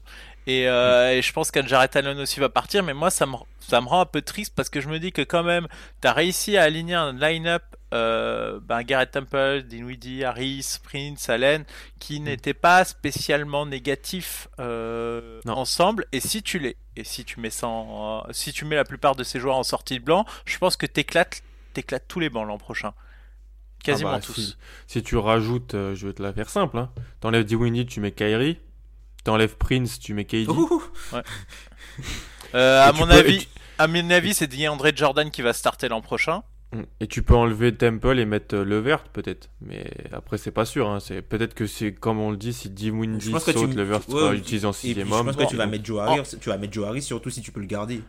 [0.49, 3.81] Et, euh, et je pense qu'Aljaret Allen aussi va partir, mais moi ça me, ça
[3.81, 5.67] me rend un peu triste parce que je me dis que quand même,
[6.01, 7.61] t'as réussi à aligner un line-up,
[7.93, 11.65] euh, ben Garrett Temple, Dinwiddie, Harris, Prince, Allen,
[11.99, 16.05] qui n'étaient pas spécialement négatifs euh, ensemble.
[16.13, 19.23] Et si tu les, et si tu mets en- si tu mets la plupart de
[19.23, 22.57] ces joueurs en sortie de blanc, je pense que t'éclates, t'éclates tous les bancs l'an
[22.57, 22.93] prochain,
[23.83, 24.33] quasiment Ah bah, tous.
[24.33, 24.55] Si,
[24.87, 26.77] si tu rajoutes, je vais te la faire simple.
[26.77, 26.91] Hein.
[27.21, 28.57] T'enlèves Deweyne, tu mets Kyrie.
[29.23, 30.47] T'enlèves Prince, tu mets KD.
[30.49, 30.83] Ouh.
[32.55, 35.87] Euh, à mon peux- avis, tu- à mon avis, c'est DeAndre Jordan qui va starter
[35.87, 36.41] l'an prochain.
[36.99, 39.49] Et tu peux enlever Temple et mettre euh, Levert peut-être.
[39.61, 40.87] Mais après c'est pas sûr.
[40.89, 40.99] Hein.
[40.99, 42.69] C'est peut-être que c'est comme on le dit, si
[43.31, 44.37] pense que tu- saute, Levert ouais, sera ouais.
[44.37, 46.57] utilisé en Et puis, sixième je pense que tu vas mettre Joe Harris, tu vas
[46.57, 48.01] mettre Joe Harris surtout si tu peux le garder.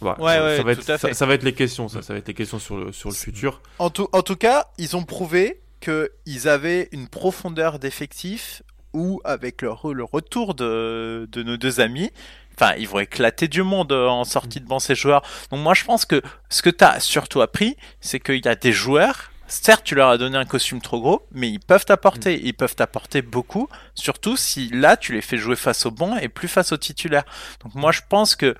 [0.00, 0.18] voilà.
[0.20, 1.08] Ouais, ouais, ça, va tout être, à fait.
[1.08, 1.88] ça, ça va être les questions.
[1.88, 3.60] Ça, ça va être les questions sur le sur le futur.
[3.78, 9.62] En tout, en tout cas, ils ont prouvé qu'ils avaient une profondeur d'effectifs où, avec
[9.62, 12.10] le, re- le retour de, de nos deux amis,
[12.54, 15.22] enfin, ils vont éclater du monde euh, en sortie de banc ces joueurs.
[15.50, 18.54] Donc moi, je pense que ce que tu as surtout appris, c'est qu'il y a
[18.54, 19.30] des joueurs.
[19.48, 22.74] Certes, tu leur as donné un costume trop gros, mais ils peuvent t'apporter, ils peuvent
[22.74, 26.72] t'apporter beaucoup, surtout si là tu les fais jouer face au banc et plus face
[26.72, 27.24] aux titulaires.
[27.62, 28.54] Donc moi je pense que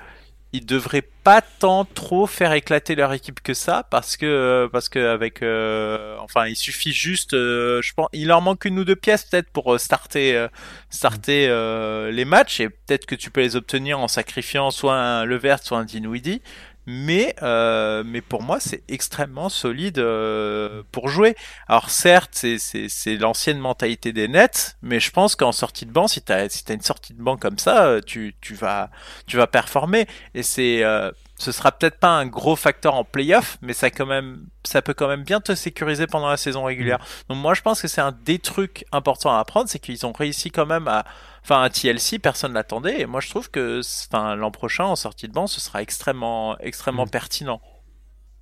[0.52, 4.88] ils devraient pas tant trop faire éclater leur équipe que ça parce que euh, parce
[4.88, 8.84] que avec euh, enfin il suffit juste euh, je pense il leur manque une ou
[8.84, 10.48] deux pièces peut-être pour euh, starter euh,
[10.90, 15.24] starter euh, les matchs et peut-être que tu peux les obtenir en sacrifiant soit un
[15.24, 16.42] Levert soit un Dinwiddie
[16.86, 21.36] mais euh, mais pour moi c'est extrêmement solide euh, pour jouer.
[21.68, 25.92] Alors certes c'est c'est c'est l'ancienne mentalité des Nets mais je pense qu'en sortie de
[25.92, 28.90] banc si t'as si t'as une sortie de banc comme ça euh, tu tu vas
[29.26, 30.06] tu vas performer.
[30.34, 31.10] Et c'est euh,
[31.42, 34.94] ce sera peut-être pas un gros facteur en playoff, mais ça quand même, ça peut
[34.94, 37.04] quand même bien te sécuriser pendant la saison régulière.
[37.28, 40.12] Donc moi je pense que c'est un des trucs importants à apprendre, c'est qu'ils ont
[40.12, 41.04] réussi quand même à,
[41.42, 45.28] enfin un TLC, personne l'attendait, et moi je trouve que, enfin l'an prochain en sortie
[45.28, 47.10] de banc, ce sera extrêmement, extrêmement Mm.
[47.10, 47.60] pertinent.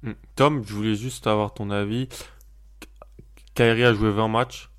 [0.02, 0.12] Mm.
[0.36, 2.08] Tom, je voulais juste avoir ton avis.
[3.54, 4.70] Kyrie a joué 20 matchs.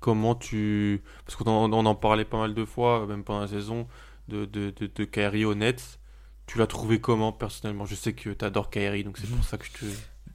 [0.00, 1.02] Comment tu.
[1.24, 3.88] Parce qu'on en, parlait pas mal de fois, même pendant la saison,
[4.28, 5.98] de, de, de, de Kyrie au Nets.
[6.46, 7.86] Tu l'as trouvé comment personnellement?
[7.86, 9.84] Je sais que tu adores Kyrie, donc c'est pour ça que je te.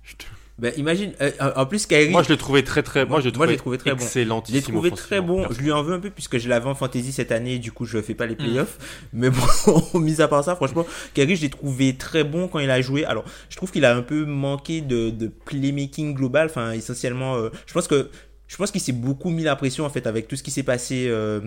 [0.04, 0.26] je te-
[0.62, 3.04] Ben, imagine, euh, en plus, Kyrie, Moi, je l'ai trouvé très très.
[3.04, 3.98] Moi, je Moi, je trouvé, très bon.
[3.98, 4.44] excellent.
[4.48, 5.48] je l'ai trouvé très bon.
[5.50, 7.86] Je lui en veux un peu puisque je l'avais en fantasy cette année, du coup,
[7.86, 8.78] je fais pas les playoffs.
[9.12, 12.70] Mais bon, mis à part ça, franchement, Kyrie, je l'ai trouvé très bon quand il
[12.70, 13.06] a joué.
[13.06, 16.46] Alors, je trouve qu'il a un peu manqué de, de playmaking global.
[16.46, 18.12] Enfin, essentiellement, euh, je pense que
[18.48, 20.62] je pense qu'il s'est beaucoup mis la pression en fait avec tout ce qui s'est
[20.62, 21.40] passé euh,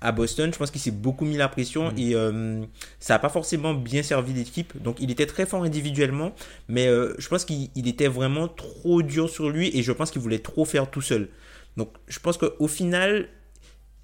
[0.00, 0.52] à Boston.
[0.52, 2.62] Je pense qu'il s'est beaucoup mis la pression et euh,
[2.98, 4.80] ça n'a pas forcément bien servi l'équipe.
[4.82, 6.34] Donc il était très fort individuellement,
[6.68, 10.10] mais euh, je pense qu'il il était vraiment trop dur sur lui et je pense
[10.10, 11.28] qu'il voulait trop faire tout seul.
[11.76, 13.28] Donc je pense qu'au final,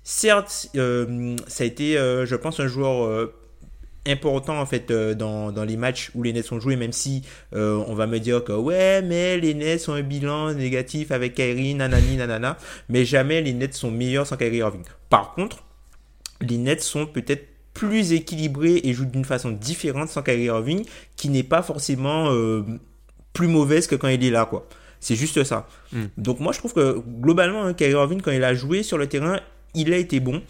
[0.03, 3.31] certes, euh, ça a été, je pense, un joueur
[4.07, 7.23] important en fait euh, dans, dans les matchs où les Nets ont joué, même si
[7.55, 11.35] euh, on va me dire que ouais, mais les Nets ont un bilan négatif avec
[11.35, 12.57] Kyrie, nanani, nanana,
[12.89, 14.85] mais jamais les Nets sont meilleurs sans Kyrie Irving.
[15.11, 15.65] Par contre,
[16.41, 20.85] les Nets sont peut-être plus équilibrés et jouent d'une façon différente sans Kyrie Irving,
[21.17, 22.63] qui n'est pas forcément euh,
[23.33, 24.67] plus mauvaise que quand il est là, quoi.
[24.99, 25.69] C'est juste ça.
[25.93, 26.05] Mm.
[26.17, 29.07] Donc moi, je trouve que globalement, hein, Kyrie Irving, quand il a joué sur le
[29.09, 29.41] terrain,
[29.75, 30.43] il a été bon.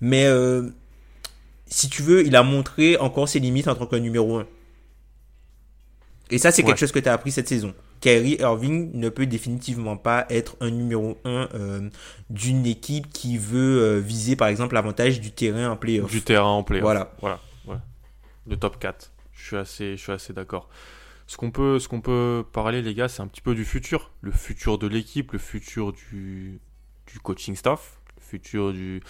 [0.00, 0.70] Mais euh,
[1.66, 4.46] si tu veux, il a montré encore ses limites en tant que numéro 1.
[6.30, 6.68] Et ça, c'est Ouais.
[6.68, 7.74] quelque chose que tu as appris cette saison.
[8.00, 11.90] Kyrie Irving ne peut définitivement pas être un numéro 1 euh,
[12.30, 16.10] d'une équipe qui veut euh, viser, par exemple, l'avantage du terrain en playoff.
[16.10, 16.80] Du terrain en play.
[16.80, 17.12] Voilà.
[17.20, 17.40] Voilà.
[17.64, 17.82] voilà.
[18.46, 19.12] Le top 4.
[19.32, 20.68] Je suis assez, je suis assez d'accord.
[21.26, 24.10] Ce qu'on peut, ce qu'on peut parler, les gars, c'est un petit peu du futur.
[24.20, 26.60] Le futur de l'équipe, le futur du,
[27.06, 29.02] du coaching staff, le futur du.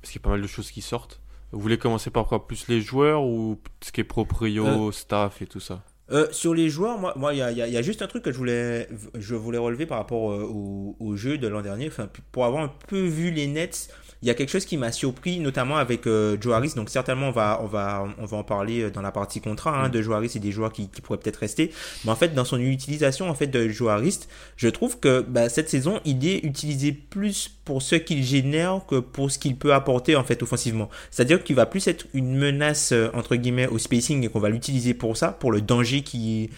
[0.00, 1.20] Parce qu'il y a pas mal de choses qui sortent.
[1.52, 2.46] Vous voulez commencer par quoi?
[2.46, 5.82] Plus les joueurs ou ce qui est proprio, staff et tout ça?
[6.12, 8.32] Euh, sur les joueurs, moi, moi, il y a, y a, juste un truc que
[8.32, 11.86] je voulais, je voulais relever par rapport euh, au, au, jeu de l'an dernier.
[11.86, 13.88] Enfin, pour avoir un peu vu les Nets,
[14.22, 16.74] il y a quelque chose qui m'a surpris, notamment avec euh, Joe Harris.
[16.76, 19.84] Donc certainement on va on va on va en parler euh, dans la partie contrat
[19.84, 19.92] hein, mm.
[19.92, 21.72] de Joe Harris et des joueurs qui, qui pourraient peut-être rester.
[22.04, 24.20] Mais en fait dans son utilisation en fait de Joe Harris,
[24.56, 28.96] je trouve que bah, cette saison il est utilisé plus pour ce qu'il génère que
[28.96, 30.90] pour ce qu'il peut apporter en fait offensivement.
[31.10, 34.92] C'est-à-dire qu'il va plus être une menace entre guillemets au spacing et qu'on va l'utiliser
[34.92, 36.50] pour ça, pour le danger qui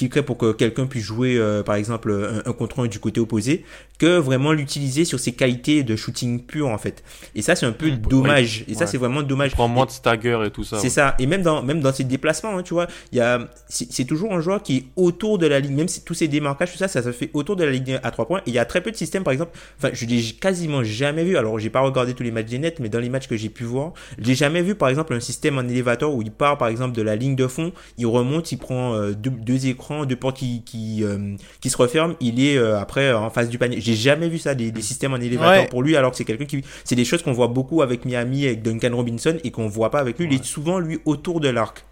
[0.00, 3.20] qui crée pour que quelqu'un puisse jouer euh, par exemple un, un contre du côté
[3.20, 3.64] opposé
[3.98, 7.04] que vraiment l'utiliser sur ses qualités de shooting pur en fait.
[7.34, 8.64] Et ça c'est un peu mmh, dommage.
[8.66, 9.52] Et ça c'est vraiment dommage.
[9.52, 11.14] Prend moins de stagger et tout ça c'est ça.
[11.18, 14.32] Et même dans même dans ses déplacements hein, tu vois il y a c'est toujours
[14.32, 15.74] un joueur qui est autour de la ligne.
[15.74, 18.10] Même si tous ses démarquages tout ça ça se fait autour de la ligne à
[18.10, 18.38] trois points.
[18.46, 19.52] Et il y a très peu de systèmes par exemple.
[19.76, 21.36] Enfin je l'ai quasiment jamais vu.
[21.36, 23.50] Alors j'ai pas regardé tous les matchs des nets mais dans les matchs que j'ai
[23.50, 26.68] pu voir j'ai jamais vu par exemple un système en élévateur où il part par
[26.68, 30.16] exemple de la ligne de fond il remonte il prend euh, deux, deux écrans deux
[30.16, 33.80] portes qui qui, euh, qui se referment il est euh, après en face du panier
[33.80, 36.64] j'ai jamais vu ça, des, systèmes en élévateur pour lui, alors que c'est quelqu'un qui,
[36.84, 40.00] c'est des choses qu'on voit beaucoup avec Miami, avec Duncan Robinson et qu'on voit pas
[40.00, 40.26] avec lui.
[40.26, 41.84] Il est souvent lui autour de l'arc.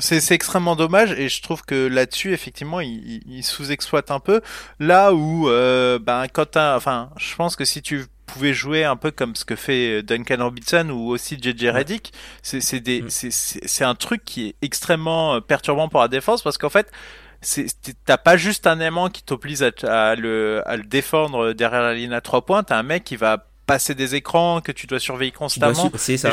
[0.00, 4.40] C'est extrêmement dommage et je trouve que là-dessus effectivement il, sous-exploite un peu.
[4.78, 9.10] Là où euh, ben quand enfin je pense que si tu pouvais jouer un peu
[9.10, 12.12] comme ce que fait Duncan Robinson ou aussi JJ Redick,
[12.42, 13.08] c'est mm.
[13.10, 16.90] c'est un truc qui est extrêmement perturbant pour la défense parce qu'en fait
[18.04, 22.12] t'as pas juste un aimant qui t'oblige à, le, à le défendre derrière la ligne
[22.12, 25.30] à trois points, t'as un mec qui va passer des écrans que tu dois surveiller
[25.30, 25.90] constamment.
[25.96, 26.30] C'est ça.
[26.30, 26.32] Et,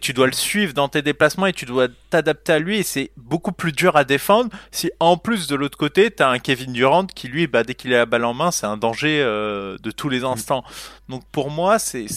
[0.00, 3.10] tu dois le suivre dans tes déplacements et tu dois t'adapter à lui et c'est
[3.16, 7.06] beaucoup plus dur à défendre si en plus de l'autre côté t'as un Kevin Durant
[7.06, 9.90] qui lui bah dès qu'il a la balle en main c'est un danger euh, de
[9.90, 10.64] tous les instants.
[11.08, 12.08] Donc pour moi c'est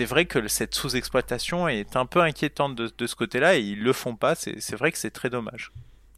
[0.00, 3.92] vrai que cette sous-exploitation est un peu inquiétante de, de ce côté-là et ils le
[3.92, 4.34] font pas.
[4.34, 5.72] C'est vrai que c'est très dommage.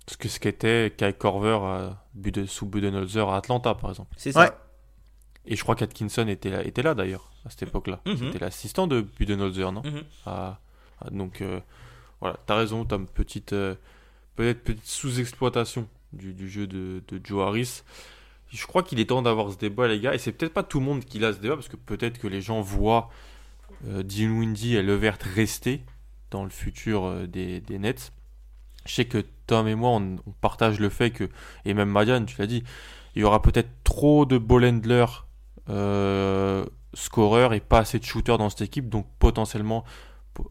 [0.09, 2.05] Ce que ce qu'était Kai Corver à,
[2.47, 4.15] sous Budenholzer à Atlanta, par exemple.
[4.17, 4.57] C'est ça.
[5.47, 8.01] Et je crois qu'Atkinson était là, était là d'ailleurs, à cette époque-là.
[8.07, 8.17] Mhm.
[8.17, 10.03] C'était l'assistant de Budenholzer, non mhm.
[10.27, 10.59] ah,
[11.01, 11.61] ah, Donc, euh,
[12.21, 13.75] voilà, t'as raison, t'as une petite, euh,
[14.35, 17.83] peut-être petite sous-exploitation du, du, jeu de, de, Joe Harris.
[18.49, 20.15] Je crois qu'il est temps d'avoir ce débat, les gars.
[20.15, 22.27] Et c'est peut-être pas tout le monde qui a ce débat, parce que peut-être que
[22.27, 23.11] les gens voient
[23.87, 25.83] euh, Dean Windy et Levert rester
[26.31, 28.13] dans le futur euh, des, des Nets.
[28.87, 31.29] Je sais que Tom et moi, on, partage le fait que,
[31.65, 32.63] et même Marianne, tu l'as dit,
[33.15, 34.65] il y aura peut-être trop de ball
[35.69, 39.85] scoreurs et pas assez de shooters dans cette équipe, donc potentiellement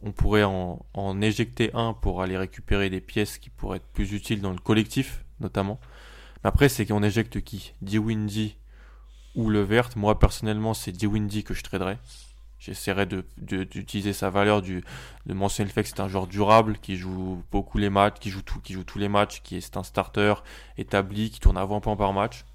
[0.02, 4.42] on pourrait en, éjecter un pour aller récupérer des pièces qui pourraient être plus utiles
[4.42, 5.80] dans le collectif, notamment.
[6.44, 7.74] Mais après, c'est qu'on éjecte qui?
[7.82, 8.58] D-Windy
[9.36, 9.90] ou le vert.
[9.96, 12.00] Moi, personnellement, c'est D-Windy que je traderais.
[12.58, 13.06] J'essaierai
[13.38, 14.84] d'utiliser sa valeur, du,
[15.26, 18.30] de mentionner le fait que c'est un joueur durable, qui joue beaucoup les matchs, qui
[18.30, 20.34] joue, tout, qui joue tous les matchs, qui est, un starter
[20.78, 22.46] établi, qui tourne avant point par match.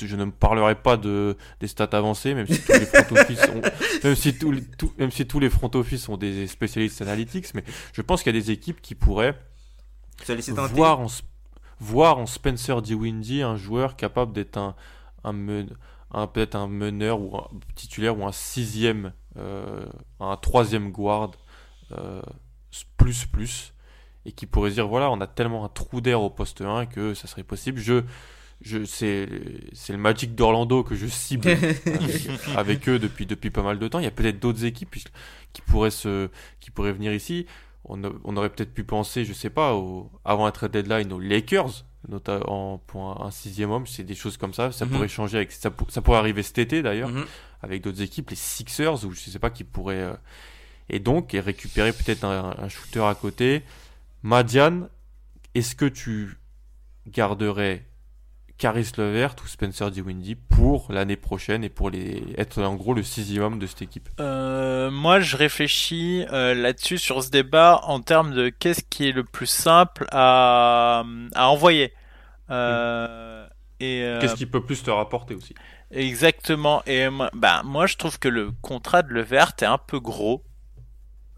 [0.00, 3.42] Je, ne me parlerai pas de, des stats avancées, même si tous les front office
[3.48, 3.62] ont,
[4.04, 4.38] même si,
[4.98, 8.38] même si tous les front office sont des spécialistes analytics, mais je pense qu'il y
[8.38, 9.38] a des équipes qui pourraient
[10.72, 11.06] voir en,
[11.78, 14.74] voir en Spencer un joueur capable d'être un,
[15.24, 15.34] un,
[16.12, 19.84] un peut-être un meneur ou un titulaire ou un sixième, euh,
[20.20, 21.32] un troisième guard
[21.92, 22.22] euh,
[22.96, 23.74] plus plus
[24.24, 27.14] et qui pourrait dire voilà on a tellement un trou d'air au poste 1 que
[27.14, 27.80] ça serait possible.
[27.80, 28.02] Je,
[28.62, 29.26] c'est,
[29.88, 31.48] le Magic d'Orlando que je cible
[32.56, 33.98] avec, eux depuis, depuis pas mal de temps.
[33.98, 34.96] Il y a peut-être d'autres équipes
[35.52, 36.28] qui pourraient, se,
[36.60, 37.46] qui pourraient venir ici.
[37.84, 41.20] On, on aurait peut-être pu penser, je sais pas, au, avant un trade deadline aux
[41.20, 44.72] Lakers notamment pour un, sixième homme, c'est des choses comme ça.
[44.72, 44.92] Ça mhm.
[44.92, 47.26] pourrait changer avec ça, ça, pourrait arriver cet été d'ailleurs mhm.
[47.62, 50.14] avec d'autres équipes, les Sixers ou je sais pas qui pourraient euh,
[50.88, 53.62] et donc et récupérer peut-être un, shooter à côté.
[54.22, 54.88] Madian,
[55.54, 56.38] est-ce que tu
[57.06, 57.86] garderais
[58.60, 63.02] Caris Levert ou Spencer DiWindy pour l'année prochaine et pour les être en gros le
[63.02, 68.00] sixième homme de cette équipe euh, Moi, je réfléchis euh, là-dessus sur ce débat en
[68.00, 71.94] termes de qu'est-ce qui est le plus simple à, à envoyer.
[72.50, 73.46] Euh,
[73.80, 75.54] et qu'est-ce qui peut plus te rapporter aussi
[75.90, 76.82] Exactement.
[76.86, 80.44] Et bah, moi, je trouve que le contrat de Levert est un peu gros.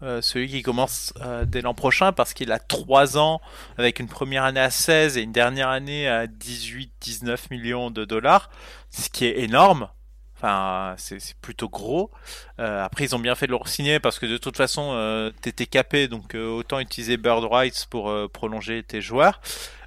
[0.03, 3.39] Euh, celui qui commence euh, dès l'an prochain parce qu'il a 3 ans
[3.77, 8.49] avec une première année à 16 et une dernière année à 18-19 millions de dollars,
[8.89, 9.87] ce qui est énorme.
[10.35, 12.11] Enfin, c'est plutôt gros.
[12.59, 15.67] Euh, après, ils ont bien fait de le signer parce que de toute façon, t'étais
[15.67, 19.39] capé, donc autant utiliser Bird Rights pour prolonger tes joueurs.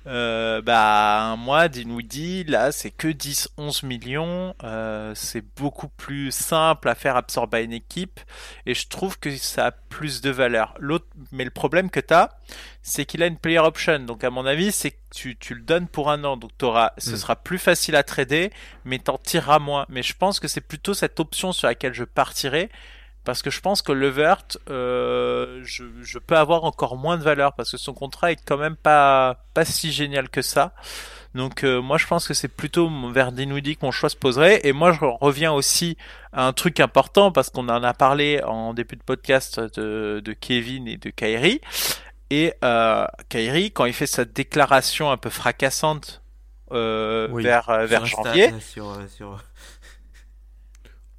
[0.07, 4.55] Euh, bah moi, Dinwiddie, là, c'est que 10-11 millions.
[4.63, 8.21] Euh, c'est beaucoup plus simple à faire absorber une équipe
[8.67, 10.75] et je trouve que ça a plus de valeur.
[10.79, 12.39] L'autre, mais le problème que tu as,
[12.83, 13.99] c'est qu'il a une player option.
[14.01, 16.37] Donc à mon avis, c'est que tu, tu le donnes pour un an.
[16.37, 17.17] Donc auras, ce Mm.
[17.17, 18.53] sera plus facile à trader,
[18.85, 19.87] mais t'en tireras moins.
[19.89, 22.71] Mais je pense que c'est plutôt cette option sur laquelle je partirai.
[23.27, 27.53] Parce que je pense que Levert, euh, je, je peux avoir encore moins de valeur
[27.55, 30.72] parce que son contrat est quand même pas pas si génial que ça.
[31.35, 34.61] Donc euh, moi je pense que c'est plutôt vers Dinwiddie que mon choix se poserait.
[34.64, 35.99] Et moi je reviens aussi
[36.33, 40.33] à un truc important parce qu'on en a parlé en début de podcast de, de
[40.33, 41.61] Kevin et de Kyrie.
[42.31, 46.22] Et euh, Kyrie, quand il fait sa déclaration un peu fracassante
[46.72, 47.43] euh, Oui.
[47.43, 49.43] vers, vers janvier, Sur, sur...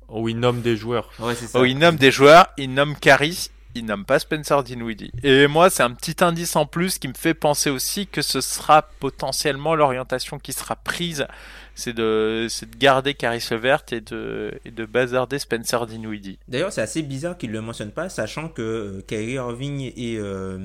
[0.10, 1.10] Où il nomme des joueurs.
[1.20, 1.60] Ouais, ça.
[1.60, 5.12] où il nomme des joueurs, il nomme Caris, il nomme pas Spencer Dinwiddie.
[5.24, 8.41] Et moi, c'est un petit indice en plus qui me fait penser aussi que ce
[8.41, 11.28] sera potentiellement l'orientation qui sera prise,
[11.76, 12.47] c'est de,
[12.78, 16.39] garder Caris Levert et de, et de bazarder Spencer Dinwiddie.
[16.47, 20.18] D'ailleurs, c'est assez bizarre qu'il ne le mentionne pas, sachant que euh, Kyrie Irving et,
[20.18, 20.58] euh,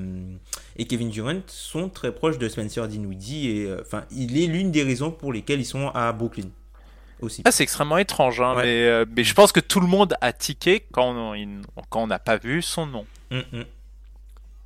[0.77, 3.49] et Kevin Durant sont très proches de Spencer Dinwiddie.
[3.49, 6.49] Et euh, enfin, il est l'une des raisons pour lesquelles ils sont à Brooklyn
[7.23, 7.41] aussi.
[7.45, 8.63] Ah, c'est extrêmement étrange, hein, Ouais.
[8.63, 11.35] mais, euh, mais je pense que tout le monde a tiqué quand
[11.91, 13.05] on, n'a pas vu son nom.
[13.31, 13.65] Mm, mm.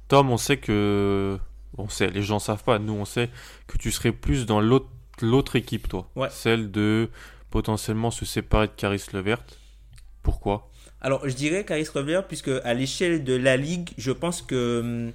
[0.07, 1.37] Tom, on sait que.
[1.77, 2.79] On sait, les gens savent pas.
[2.79, 3.29] Nous, on sait
[3.67, 4.87] que tu serais plus dans l'autre
[5.21, 6.09] l'autre équipe, toi.
[6.15, 6.29] Ouais.
[6.31, 7.09] Celle de
[7.49, 9.43] potentiellement se séparer de Caris Levert.
[10.23, 10.69] Pourquoi?
[11.01, 15.11] Alors, je dirais Caris Levert, puisque à l'échelle de la ligue, je pense que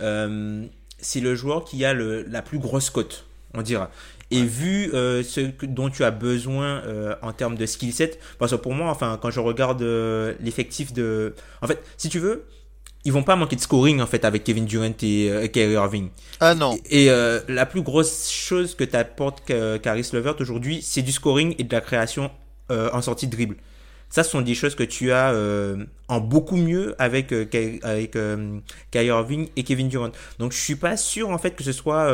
[0.00, 0.66] euh,
[0.98, 3.90] c'est le joueur qui a le, la plus grosse cote, on dira.
[4.32, 8.52] Et vu euh, ce dont tu as besoin euh, en termes de skill set, parce
[8.52, 12.44] que pour moi, enfin, quand je regarde euh, l'effectif de, en fait, si tu veux,
[13.04, 16.10] ils vont pas manquer de scoring en fait avec Kevin Durant et Kyrie Irving.
[16.38, 16.78] Ah non.
[16.88, 17.08] Et
[17.48, 19.42] la plus grosse chose que t'apporte
[19.82, 22.30] Caris Levert aujourd'hui, c'est du scoring et de la création
[22.70, 23.56] en sortie de dribble.
[24.12, 27.46] Ça, ce sont des choses que tu as euh, en beaucoup mieux avec euh,
[27.82, 28.58] avec euh,
[28.90, 30.10] Kyrie Irving et Kevin Durant.
[30.38, 32.12] Donc, je suis pas sûr en fait que ce soit,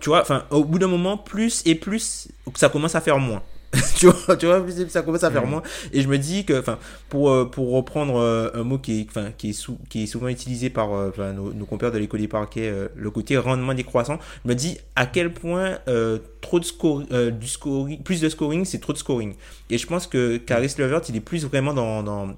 [0.00, 3.42] tu vois, enfin, au bout d'un moment, plus et plus, ça commence à faire moins.
[3.96, 5.62] tu vois, tu vois, plus et plus ça commence à faire moins.
[5.92, 6.76] Et je me dis que, enfin,
[7.08, 10.06] pour euh, pour reprendre euh, un mot qui est, enfin, qui est sou- qui est
[10.06, 14.18] souvent utilisé par euh, nos, nos compères de l'école des parquets, le côté rendement décroissant,
[14.44, 18.28] je me dis à quel point euh, trop de score, euh, du scoring, plus de
[18.28, 19.34] scoring, c'est trop de scoring.
[19.70, 22.34] Et je pense que Caris Levert, il est plus vraiment dans dans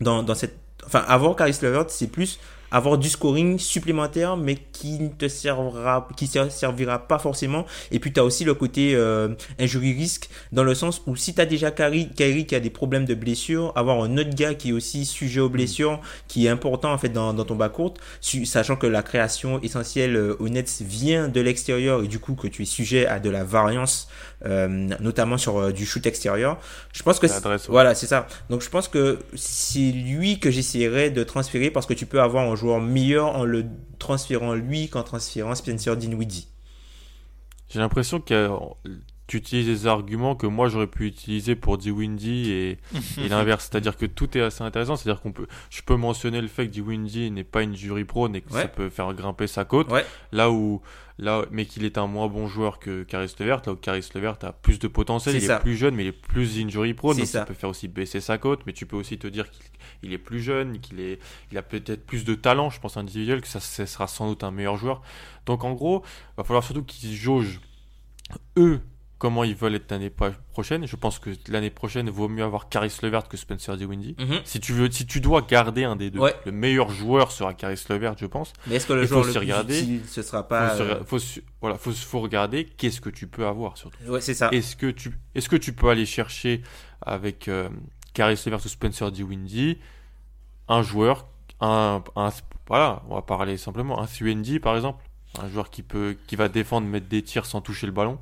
[0.00, 2.40] dans, dans cette, enfin, avoir Caris Levert, c'est plus
[2.74, 7.66] avoir du scoring supplémentaire mais qui ne te servira qui servira pas forcément.
[7.92, 9.28] Et puis tu as aussi le côté euh,
[9.60, 12.70] injury risque dans le sens où si tu as déjà Kyrie, Kyrie qui a des
[12.70, 16.48] problèmes de blessure avoir un autre gars qui est aussi sujet aux blessures qui est
[16.48, 20.82] important en fait dans, ton bas court sachant que la création essentielle euh, au Nets
[20.82, 24.08] vient de l'extérieur et du coup que tu es sujet à de la variance
[25.00, 26.58] notamment sur euh, du shoot extérieur
[26.92, 27.56] je pense que ouais.
[27.68, 31.94] voilà c'est ça donc je pense que c'est lui que j'essaierai de transférer parce que
[31.94, 33.64] tu peux avoir un joueur meilleur en le
[33.98, 36.48] transférant lui qu'en transférant Spencer Dinwiddie
[37.70, 38.58] J'ai l'impression que euh,
[39.26, 42.78] tu utilises des arguments que moi j'aurais pu utiliser pour Windy et,
[43.18, 43.68] et l'inverse.
[43.70, 44.96] C'est-à-dire que tout est assez intéressant.
[44.96, 48.28] C'est-à-dire qu'on peut, je peux mentionner le fait que Windy n'est pas une jury pro
[48.28, 48.62] et que Ouais.
[48.62, 49.90] ça peut faire grimper sa cote.
[49.90, 50.04] Ouais.
[50.32, 50.82] Là où,
[51.18, 53.62] là, mais qu'il est un moins bon joueur que Caris Levert.
[53.66, 55.34] Là où Caris Levert a plus de potentiel.
[55.36, 55.56] Il ça.
[55.56, 57.12] est plus jeune, mais il est plus injury pro.
[57.12, 57.40] C'est Donc ça.
[57.40, 57.44] ça.
[57.44, 58.60] peut faire aussi baisser sa cote.
[58.66, 59.62] Mais tu peux aussi te dire qu'il
[60.02, 61.18] il est plus jeune, qu'il est,
[61.50, 64.44] il a peut-être plus de talent, je pense individuel, que ça, ça sera sans doute
[64.44, 65.02] un meilleur joueur.
[65.46, 66.04] Donc en gros,
[66.36, 67.60] va falloir surtout qu'ils jaugent
[68.58, 68.80] eux
[69.24, 70.86] comment ils veulent être l'année pro- prochaine.
[70.86, 74.14] Je pense que l'année prochaine vaut mieux avoir Caris Levert que Spencer Dinwiddie.
[74.18, 74.40] Mhm.
[74.44, 76.34] Si tu veux, si tu dois garder un des deux, Ouais.
[76.44, 78.52] le meilleur joueur sera Caris Levert, je pense.
[78.66, 79.80] mais est-ce que le Il faut joueur le plus regarder.
[79.80, 81.16] utile ce sera Faut, pas se- euh, faut
[81.62, 83.96] voilà, faut, faut regarder qu'est-ce que tu peux avoir surtout.
[84.08, 86.60] ouais c'est ça Est-ce que tu, est-ce que tu peux aller chercher
[87.00, 87.70] avec euh,
[88.12, 89.78] Caris Levert ou Spencer Dinwiddie
[90.68, 91.26] un joueur,
[91.60, 92.28] un, un,
[92.68, 95.02] voilà, on va parler simplement, un Suendi par exemple,
[95.42, 98.18] un joueur qui peut, qui va défendre, mettre des tirs sans toucher le ballon,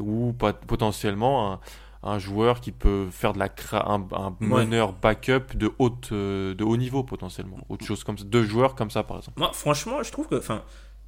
[0.00, 0.34] ou
[0.66, 1.60] potentiellement un,
[2.04, 4.64] un joueur qui peut faire de la cra- un, un Ouais.
[4.64, 8.74] meneur backup de haute, euh, de haut niveau potentiellement, autre chose comme ça, deux joueurs
[8.74, 9.38] comme ça par exemple.
[9.38, 10.62] Moi, franchement, je trouve que, enfin,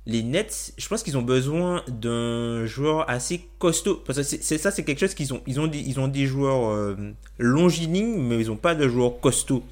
[0.07, 4.03] les Nets, je pense qu'ils ont besoin d'un joueur assez costaud.
[4.07, 5.41] Parce que c'est ça, c'est quelque chose qu'ils ont.
[5.47, 6.95] Ils ont des, ils ont des joueurs euh,
[7.39, 9.63] longilignes, mais ils n'ont pas de joueurs costauds.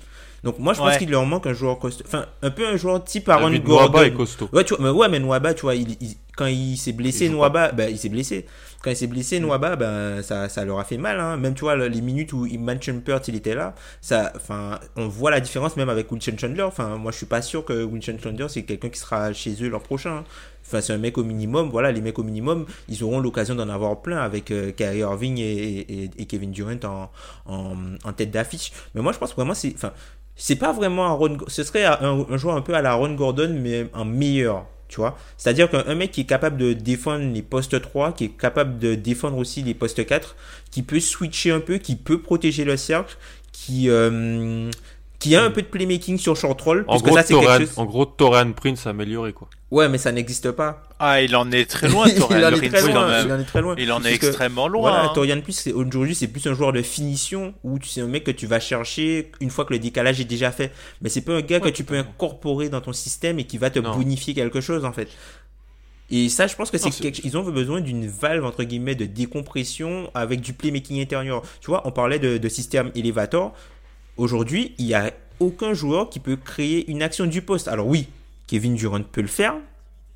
[0.45, 0.99] Donc moi, je pense Ouais.
[0.99, 2.03] qu'il leur manque un joueur costaud.
[2.07, 3.91] Enfin, un peu un joueur type Aaron David Gordon.
[3.93, 4.49] Nwaba est costaud.
[4.53, 7.27] Ouais, tu vois, mais ouais, mais Nwaba, tu vois, il, il- quand il s'est blessé,
[7.27, 8.47] Il Nwaba, ben, il s'est blessé.
[8.83, 9.45] Quand il s'est blessé, Mm.
[9.45, 11.37] Nwaba, ben, ça, ça leur a fait mal, hein.
[11.37, 15.31] Même, tu vois, les minutes où Iman Shumpert, il était là, ça, enfin, on voit
[15.31, 16.63] la différence même avec Wilson Chandler.
[16.63, 19.69] Enfin, moi, je suis pas sûr que Wilson Chandler, c'est quelqu'un qui sera chez eux
[19.69, 20.19] l'an prochain.
[20.19, 20.25] hein.
[20.65, 21.69] enfin c'est un mec au minimum.
[21.71, 25.39] Voilà, les mecs au minimum, ils auront l'occasion d'en avoir plein avec euh, Kyrie Irving
[25.39, 27.11] et, et, et Kevin Durant en,
[27.47, 28.73] en, en tête d'affiche.
[28.95, 29.93] Mais moi, je pense vraiment c'est, enfin,
[30.37, 33.15] c'est pas vraiment un Ron, ce serait un, un joueur un peu à la Ron
[33.15, 34.67] Gordon, mais un meilleur.
[34.93, 38.29] Tu vois C'est-à-dire qu'un mec qui est capable de défendre les postes 3, qui est
[38.29, 40.37] capable de défendre aussi les postes 4,
[40.71, 43.17] qui peut switcher un peu, qui peut protéger le cercle,
[43.53, 44.71] qui, euh,
[45.19, 46.85] qui a un peu de playmaking sur short roll.
[46.89, 47.73] En gros, ça, Toran, chose...
[47.79, 49.49] en gros, Toran Prince amélioré, quoi.
[49.73, 50.83] Ouais, mais ça n'existe pas.
[50.99, 53.27] Ah, il en est très loin, Torian il, en est Prince, très loin, quand même.
[53.27, 53.75] il en est très loin.
[53.79, 54.91] Il en est Parce que, extrêmement loin.
[54.91, 55.13] Voilà, hein.
[55.15, 58.31] Torian c'est- aujourd'hui, c'est plus un joueur de finition où tu sais un mec que
[58.33, 60.73] tu vas chercher une fois que le décalage est déjà fait.
[61.01, 63.71] Mais c'est pas un gars que tu peux incorporer dans ton système et qui va
[63.71, 63.97] te Non.
[63.97, 65.09] bonifier quelque chose, en fait.
[66.11, 67.23] Et ça, je pense que c'est- quelque...
[67.25, 71.41] ils ont besoin d'une valve entre guillemets de décompression avec du playmaking intérieur.
[71.63, 73.55] Tu vois, on parlait de, de système elevator.
[74.19, 75.11] Aujourd'hui, il y a
[75.41, 77.67] aucun joueur qui peut créer une action du poste.
[77.69, 78.09] Alors oui,
[78.53, 79.55] Kevin Durant peut le faire,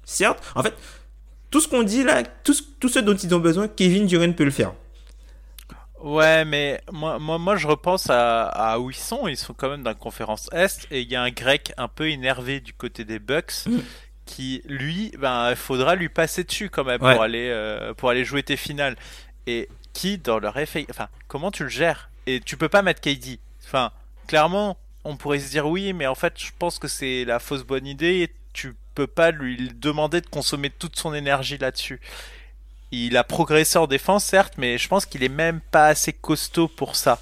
[0.04, 0.44] certes.
[0.54, 0.74] En fait,
[1.50, 4.30] tout ce qu'on dit là, tout ce, tout ce dont ils ont besoin, Kevin Durant
[4.32, 4.74] peut le faire.
[6.02, 9.26] Ouais, mais moi, moi, moi, je repense à, à où ils sont.
[9.26, 11.88] Ils sont quand même dans la conférence Est et il y a un grec un
[11.88, 13.78] peu énervé du côté des Bucks Mm.
[14.26, 17.14] qui, lui, ben, il faudra lui passer dessus quand même Ouais.
[17.14, 18.96] pour aller, euh, pour aller jouer tes finales.
[19.46, 22.10] Et qui, dans leur effet, enfin, comment tu le gères?
[22.26, 23.38] Et tu peux pas mettre KD.
[23.64, 23.90] Enfin,
[24.26, 24.76] clairement,
[25.06, 27.86] on pourrait se dire oui, mais en fait, je pense que c'est la fausse bonne
[27.86, 28.32] idée.
[28.52, 32.00] Tu peux pas lui demander de consommer toute son énergie là-dessus.
[32.92, 36.68] Il a progressé en défense, certes, mais je pense qu'il est même pas assez costaud
[36.68, 37.20] pour ça.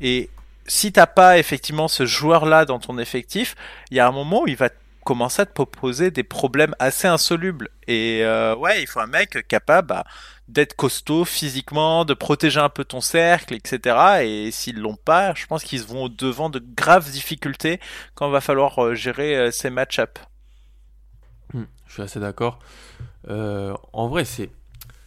[0.00, 0.30] Et
[0.66, 3.56] si t'as pas effectivement ce joueur-là dans ton effectif,
[3.90, 4.68] il y a un moment où il va
[5.04, 7.70] commencer à te proposer des problèmes assez insolubles.
[7.86, 10.04] Et euh, ouais, il faut un mec capable bah,
[10.48, 13.96] d'être costaud physiquement, de protéger un peu ton cercle, etc.
[14.24, 17.80] Et s'ils l'ont pas, je pense qu'ils vont au devant de graves difficultés
[18.14, 20.18] quand il va falloir euh, gérer euh, ces match-up.
[21.52, 22.58] Hmm, je suis assez d'accord.
[23.28, 24.50] Euh, en vrai, c'est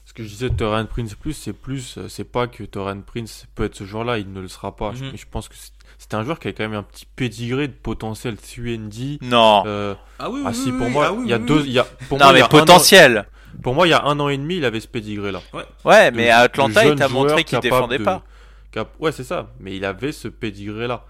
[0.05, 3.45] ce que je disais de Torrent Prince plus, c'est plus, c'est pas que Torrent Prince
[3.55, 4.91] peut être ce joueur-là, il ne le sera pas.
[4.93, 7.05] Je- mais je pense que c'est- c'est un joueur qui a quand même un petit
[7.15, 9.17] pédigré de potentiel CUND.
[9.21, 9.63] Non.
[9.65, 12.17] Euh, Ah oui, ah si, pour moi, il y a deux, il y a, pour
[12.19, 13.25] non moi, il y mais un potentiel.
[13.62, 15.41] Pour moi, il y a un an et demi, il avait ce pédigré-là.
[15.86, 18.24] Ouais, de- mais à Atlanta, il t'a montré qu'il défendait de- pas.
[18.72, 19.49] cap- Ouais, c'est ça.
[19.60, 21.06] Mais il avait ce pédigré-là.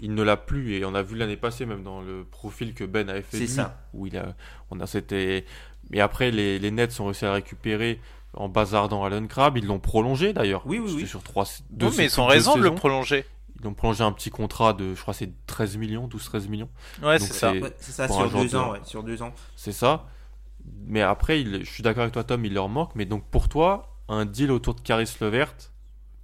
[0.00, 2.84] Il ne l'a plus et on a vu l'année passée même dans le profil que
[2.84, 3.38] Ben avait fait.
[3.38, 3.78] C'est ça.
[3.94, 4.34] Où il a,
[4.70, 5.46] on a c'était.
[5.90, 7.98] Mais après les, les Nets ont réussi à récupérer
[8.34, 9.56] en bazardant Allen Crabbe.
[9.56, 10.62] Ils l'ont prolongé d'ailleurs.
[10.66, 11.08] Oui, oui, C'était oui.
[11.08, 11.46] sur trois.
[11.70, 13.24] deux Non, mais ils ont raison de le prolonger.
[13.62, 16.68] Ils ont prolongé un petit contrat de, je crois, c'est 13 millions, 12-13 millions.
[17.02, 17.52] Ouais, c'est ça.
[17.54, 19.32] c'est- Ouais, c'est ça, sur deux de- ans, ouais, sur deux ans.
[19.56, 20.04] C'est ça.
[20.86, 22.94] Mais après, il- je suis d'accord avec toi, Tom, il leur manque.
[22.94, 25.54] Mais donc pour toi, un deal autour de Caris Levert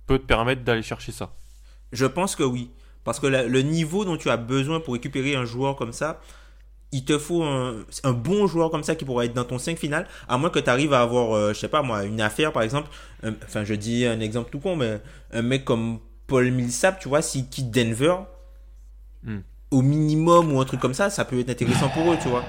[0.07, 1.33] peut te permettre d'aller chercher ça?
[1.93, 2.71] Je pense que oui.
[3.05, 6.21] Parce que la- le niveau dont tu as besoin pour récupérer un joueur comme ça,
[6.93, 9.79] il te faut un, un bon joueur comme ça qui pourra être dans ton 5
[9.79, 12.53] final, à moins que tu arrives à avoir, euh, je sais pas moi, une affaire
[12.53, 12.91] par exemple,
[13.23, 15.01] un- enfin je dis un exemple tout con, mais
[15.33, 18.17] un mec comme Paul Millsap, tu vois, s'il quitte Denver,
[19.25, 19.41] Hmm.
[19.71, 22.45] au minimum ou un truc comme ça, ça peut être intéressant pour eux, tu vois.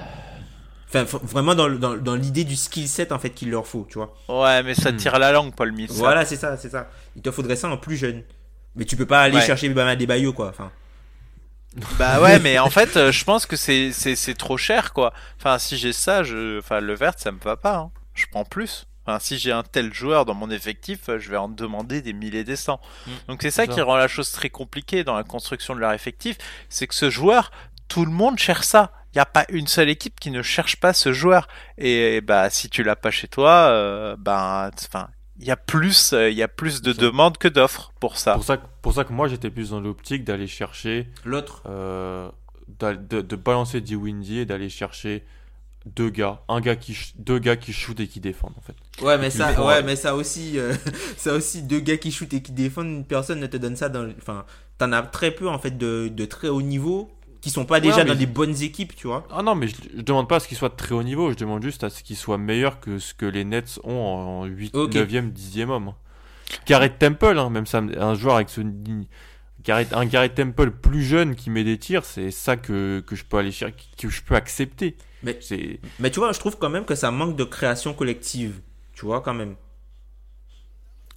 [1.02, 3.98] Enfin, vraiment dans, dans, dans l'idée du skill set en fait qu'il leur faut, tu
[3.98, 4.14] vois.
[4.28, 4.96] Ouais, mais ça Hmm.
[4.96, 5.96] tire la langue, Paul Millsap.
[5.98, 6.88] Voilà, c'est ça, c'est ça.
[7.16, 8.22] Il te faudrait ça en plus jeune.
[8.76, 9.46] Mais tu peux pas aller Ouais.
[9.46, 10.48] chercher Bama Debayo, quoi.
[10.48, 10.70] Enfin,
[11.98, 15.12] Bah ouais, mais en fait, euh, je pense que c'est c'est c'est trop cher, quoi.
[15.38, 17.76] Enfin, si j'ai ça, je, enfin, le vert, ça me va pas.
[17.76, 17.90] hein.
[18.14, 18.86] Je prends plus.
[19.06, 22.12] Enfin, si j'ai un tel joueur dans mon effectif, euh, je vais en demander des
[22.12, 22.80] milliers et des cents.
[23.06, 23.10] Mm.
[23.28, 26.38] Donc c'est ça qui rend la chose très compliquée dans la construction de leur effectif,
[26.68, 27.50] c'est que ce joueur,
[27.88, 28.92] tout le monde cherche ça.
[29.14, 31.46] Il n'y a pas une seule équipe qui ne cherche pas ce joueur.
[31.78, 35.08] Et, bah si tu l'as pas chez toi, euh, bah, enfin,
[35.38, 38.34] il y a plus, euh, il y a plus de demandes que d'offres pour ça.
[38.34, 41.62] Pour ça, que- pour ça que moi j'étais plus dans l'optique d'aller chercher, l'autre.
[41.66, 42.28] euh,
[42.80, 45.22] de, de balancer du Windy et d'aller chercher
[45.86, 49.04] deux gars, un gars qui, deux gars qui shootent et qui défendent en fait.
[49.04, 49.82] Ouais, mais ça, ouais, ouais.
[49.82, 50.72] mais ça aussi, euh,
[51.18, 53.88] ça aussi, deux gars qui shootent et qui défendent, une personne ne te donne ça
[53.90, 54.46] dans, le- enfin,
[54.78, 57.10] t'en as très peu en fait de, de très haut niveau
[57.44, 59.26] qui sont pas déjà dans des bonnes équipes, tu vois.
[59.30, 61.30] Ah non, mais je, je demande pas à ce qu'il soit de très haut niveau,
[61.30, 64.44] je demande juste à ce qu'il soit meilleur que ce que les Nets ont en
[64.46, 64.92] 8, Ok.
[64.94, 65.92] 9e, 10e homme.
[66.66, 68.60] Garrett Temple, hein, même ça, un joueur avec ce.
[69.62, 73.24] Garrett, un Garrett Temple plus jeune qui met des tirs, c'est ça que, que je
[73.24, 74.96] peux aller chercher, que je peux accepter.
[75.22, 75.38] Mais-
[76.00, 78.60] Mais tu vois, je trouve quand même que ça manque de création collective,
[78.94, 79.54] tu vois, quand même.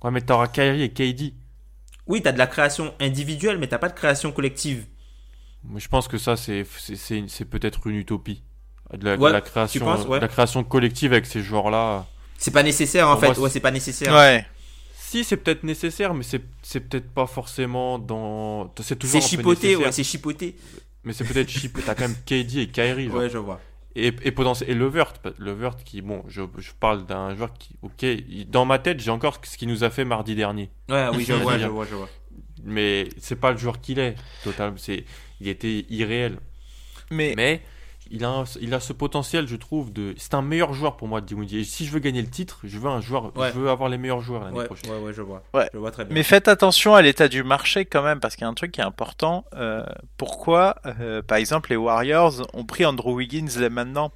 [0.03, 1.33] Ouais, mais t'auras Kyrie et KD.
[2.07, 4.85] Oui, t'as de la création individuelle, mais t'as pas de création collective.
[5.63, 8.43] Moi, je pense que ça, c'est c'est- c'est c'est peut-être une utopie.
[8.93, 10.17] De la, de création, penses, ouais.
[10.19, 12.05] de la création collective avec ces joueurs-là.
[12.37, 13.25] C'est pas nécessaire en Pour fait.
[13.27, 14.13] moi, c'est- ouais, c'est pas nécessaire.
[14.13, 14.45] Ouais.
[14.97, 18.73] Si, c'est peut-être nécessaire, mais c'est c'est peut-être pas forcément dans.
[18.81, 20.55] C'est toujours C'est chipoté, ouais, c'est chipoté.
[21.03, 21.85] Mais c'est peut-être chipoté.
[21.85, 23.07] T'as quand même KD et Kyrie.
[23.07, 23.15] genre.
[23.17, 23.59] Ouais, je vois.
[23.95, 28.03] et, et, potentiel, et Levert, Levert qui, bon, je, je parle d'un joueur qui, ok,
[28.03, 30.69] il- dans ma tête, j'ai encore ce qu'il nous a fait mardi dernier.
[30.87, 32.09] Ouais, oui, je vois, je vois, je vois.
[32.63, 35.03] Mais c'est pas le joueur qu'il est, total, c'est,
[35.41, 36.37] il était irréel.
[37.11, 37.61] Mais, Mais
[38.11, 41.07] il a, un- il a ce potentiel, je trouve, de, c'est un meilleur joueur pour
[41.07, 41.59] moi, Dinwiddie.
[41.59, 43.51] Et si je veux gagner le titre, je veux un joueur, Ouais.
[43.53, 44.91] je veux avoir les meilleurs joueurs l'année Ouais, prochaine.
[44.91, 45.43] ouais, ouais, je vois.
[45.53, 45.69] Ouais.
[45.73, 46.13] Je vois très bien.
[46.13, 48.71] mais faites attention à l'état du marché quand même, parce qu'il y a un truc
[48.71, 49.45] qui est important.
[49.55, 49.85] Euh,
[50.17, 54.11] pourquoi, euh, par exemple, les Warriors ont pris Andrew Wiggins là maintenant?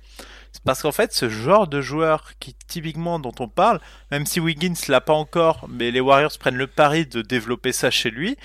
[0.53, 3.79] C'est parce qu'en fait, ce genre de joueur qui, typiquement, dont on parle,
[4.11, 7.89] même si Wiggins l'a pas encore, mais les Warriors prennent le pari de développer ça
[7.89, 8.35] chez lui,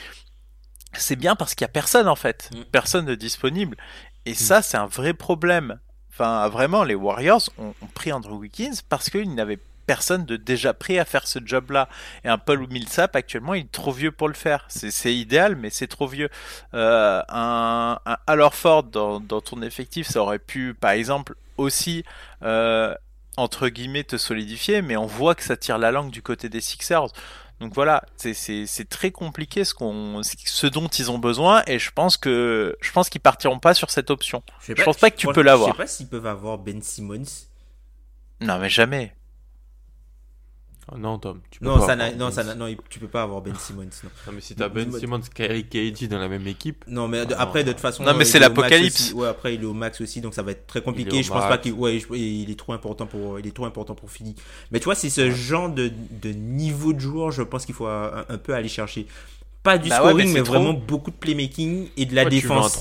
[0.99, 2.61] c'est bien parce qu'il y a personne en fait, Mm.
[2.73, 3.77] personne de disponible.
[4.25, 5.79] Et ça, c'est un vrai problème.
[6.11, 10.75] Enfin, vraiment, les Warriors ont, ont pris Andrew Wiggins parce qu'ils n'avaient personne de déjà
[10.75, 11.89] prêt à faire ce job-là.
[12.25, 14.65] Et un Paul Millsap, actuellement, il est trop vieux pour le faire.
[14.69, 16.29] C'est idéal, mais c'est trop vieux.
[16.75, 22.03] Euh, un, un Al Horford dans, dans ton effectif, ça aurait pu, par exemple, aussi,
[22.43, 22.93] euh,
[23.37, 26.61] entre guillemets, te solidifier, mais on voit que ça tire la langue du côté des
[26.61, 27.13] Sixers.
[27.61, 32.17] Donc voilà, c'est- très compliqué ce, qu'on, ce dont ils ont besoin, et je pense
[32.19, 34.43] que je pense qu'ils partiront pas sur cette option.
[34.67, 35.71] je pense pas que tu peux l'avoir.
[35.71, 37.25] Je sais pas s'ils peuvent avoir Ben Simmons.
[38.43, 39.15] Non, mais jamais.
[40.89, 43.01] Ah Non, Tom, tu peux Non, pas ça avoir non, Ben ça n'a- non, tu
[43.01, 43.83] peux pas avoir Ben Simmons.
[44.05, 47.09] Non, Non, mais si t'as Ben Dis-moi- Simmons, Kyrie KD dans la même équipe, Non,
[47.09, 48.05] mais de- Ah, après, de toute façon.
[48.05, 49.01] Non, mais c'est il est au max l'apocalypse.
[49.01, 49.15] aussi.
[49.15, 51.25] Ouais, après, il est au max aussi, donc ça va être très compliqué.
[51.25, 51.73] Je pense pas qu'il.
[51.73, 53.41] Ouais, je- il est trop important pour.
[53.41, 54.37] Il est trop important pour Philly.
[54.71, 55.91] Mais tu vois, c'est ce genre de,
[56.23, 59.07] de niveau de joueur, je pense qu'il faut un, un peu aller chercher.
[59.65, 60.55] Pas du Bah ouais, scoring, mais mais, c'est trop.
[60.55, 62.81] vraiment beaucoup de playmaking et de la Ouais, tu veux un défense.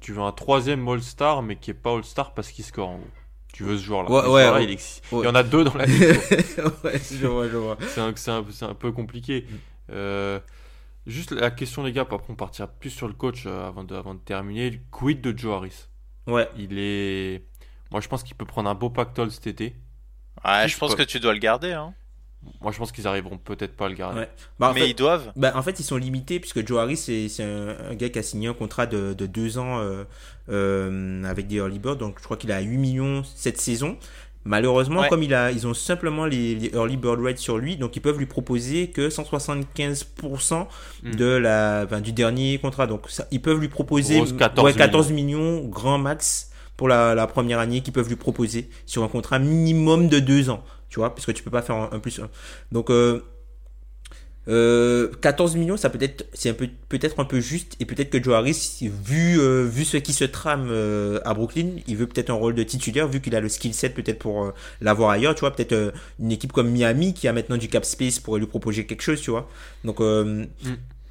[0.00, 3.06] tu veux un troisième All-Star, mais qui est pas All-Star parce qu'il score en gros.
[3.52, 4.10] Tu veux ce joueur-là.
[4.10, 5.20] Ouais, Ce ouais, il, ex- Ouais.
[5.22, 7.76] il y en a deux dans la ouais, je vois, je vois.
[7.88, 8.30] c'est
[8.64, 9.46] un, peu compliqué.
[9.90, 10.38] Euh,
[11.06, 13.94] juste la question, les gars, après on partira plus sur le coach euh, avant, de,
[13.96, 14.70] avant de terminer.
[14.70, 15.86] Le quid de Joe Harris?
[16.26, 16.48] Ouais.
[16.58, 17.42] Il est.
[17.90, 19.74] Moi, je pense qu'il peut prendre un beau pactole cet été.
[20.44, 21.72] Ouais, je je pense peux- que tu dois le garder.
[21.72, 21.94] Hein.
[22.60, 24.20] Moi, je pense qu'ils arriveront peut-être pas à le garder.
[24.20, 24.28] ouais.
[24.58, 25.32] Bah, mais fait- ils doivent.
[25.36, 28.18] Bah, en fait, ils sont limités puisque Joe Harris, c'est c'est un, un gars qui
[28.18, 30.04] a signé un contrat de, de deux ans euh,
[30.50, 31.96] euh, avec des early birds.
[31.96, 33.96] Donc, je crois qu'il a 8 millions cette saison.
[34.44, 35.08] Malheureusement, Ouais.
[35.10, 38.00] comme il a, ils ont simplement les, les early bird rates sur lui, donc ils
[38.00, 40.66] peuvent lui proposer que 175%
[41.02, 41.14] Hmm.
[41.14, 42.86] de la, ben, du dernier contrat.
[42.86, 45.60] Donc, ça, ils peuvent lui proposer Grosse 14 ouais, 14 millions.
[45.66, 50.08] grand max pour la, la première année qu'ils peuvent lui proposer sur un contrat minimum
[50.08, 50.62] de deux ans.
[50.88, 52.30] Tu vois, parce que tu peux pas faire un, un plus un.
[52.72, 53.22] Donc, euh,
[54.48, 58.08] euh, 14 millions, ça peut être, c'est un peu, peut-être un peu juste, et peut-être
[58.08, 62.06] que Joe Harris, vu, euh, vu ce qui se trame euh, à Brooklyn, il veut
[62.06, 65.10] peut-être un rôle de titulaire, vu qu'il a le skill set peut-être pour euh, l'avoir
[65.10, 68.20] ailleurs, tu vois, peut-être euh, une équipe comme Miami qui a maintenant du cap space
[68.20, 69.50] pourrait lui proposer quelque chose, tu vois.
[69.84, 70.46] Donc, euh,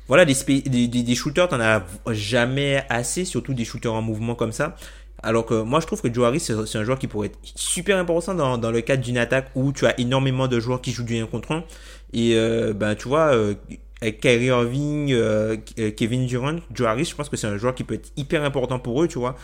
[0.08, 4.52] voilà, des, des, des shooters, t'en as jamais assez, surtout des shooters en mouvement comme
[4.52, 4.76] ça.
[5.24, 7.98] Alors que moi, je trouve que Joe Harris, c'est un joueur qui pourrait être super
[7.98, 11.04] important dans, dans le cadre d'une attaque où tu as énormément de joueurs qui jouent
[11.04, 11.64] du 1 contre 1.
[12.14, 13.56] Et euh, ben, tu vois, euh,
[14.02, 15.58] avec Kyrie Irving, euh,
[15.96, 18.80] Kevin Durant, Joe Harris, je pense que c'est un joueur qui peut être hyper important
[18.80, 19.36] pour eux, tu vois.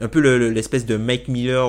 [0.00, 1.68] Un peu le- le- l'espèce de Mike Miller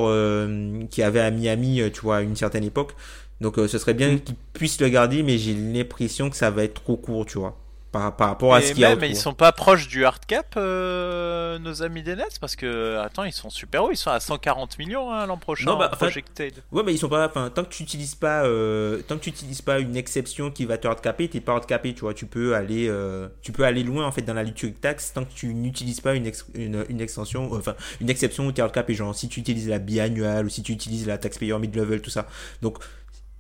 [0.90, 2.94] qui avait à Miami, tu vois, à une certaine époque.
[3.42, 6.74] Donc ce serait bien qu'ils puissent le garder, mais j'ai l'impression que ça va être
[6.84, 7.58] trop court, tu vois.
[7.98, 9.04] Par, par rapport à ce qu'il y a autour.
[9.06, 13.24] ils sont pas proches du hard cap, euh, nos amis des Nets, parce que, attends,
[13.24, 16.54] ils sont super hauts, ils sont à 140 millions hein, l'an prochain, Non, bah, projected.
[16.72, 17.26] Ouais, mais ils sont pas.
[17.28, 20.66] Enfin, tant que tu utilises pas, euh, tant que tu utilises pas une exception qui
[20.66, 22.14] va te hardcaper, t'es pas hardcapé, tu vois.
[22.14, 25.26] Tu peux aller, euh, tu peux aller loin en fait dans la lutte tax tant
[25.26, 28.62] que tu n'utilises pas une, ex- une, une extension, euh, enfin une exception où t'es
[28.62, 32.02] hardcapé, genre si tu utilises la biannuelle ou si tu utilises la taxpayer mid level,
[32.02, 32.28] tout ça.
[32.62, 32.78] Donc,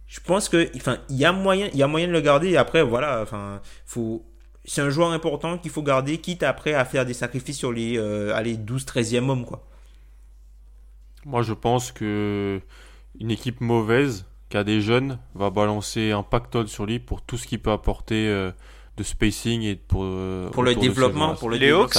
[0.07, 2.49] je pense que, enfin, il y a moyen, il y a moyen de le garder.
[2.51, 4.25] Et après, voilà, enfin, faut.
[4.67, 7.97] C'est un joueur important qu'il faut garder, quitte après à faire des sacrifices sur les,
[7.97, 9.63] euh, allez, 12, 13e hommes, quoi.
[11.25, 12.61] Moi, je pense que
[13.19, 17.37] une équipe mauvaise, qui a des jeunes, va balancer un pactole sur lui pour tout
[17.37, 18.51] ce qu'il peut apporter euh,
[18.97, 21.71] de spacing et pour, euh, Pour le développement, pour le Les.
[21.71, 21.95] Hawks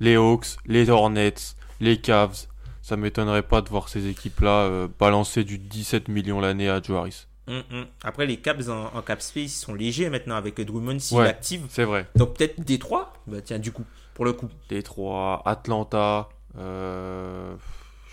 [0.00, 1.34] les Hawks, les Hornets,
[1.80, 2.46] les Cavs,
[2.82, 7.10] ça m'étonnerait pas de voir ces équipes-là euh, balancer du 17 millions l'année à Joe
[7.48, 7.86] Hum, hum.
[8.02, 11.28] Après, les Caps en, en cap space sont légers maintenant avec Drummond s'il Ouais.
[11.28, 11.66] active.
[11.68, 12.06] C'est vrai.
[12.16, 13.84] Donc peut-être Détroit Bah tiens, du coup,
[14.14, 14.48] pour le coup.
[14.68, 16.28] Détroit, Atlanta,
[16.58, 17.54] euh,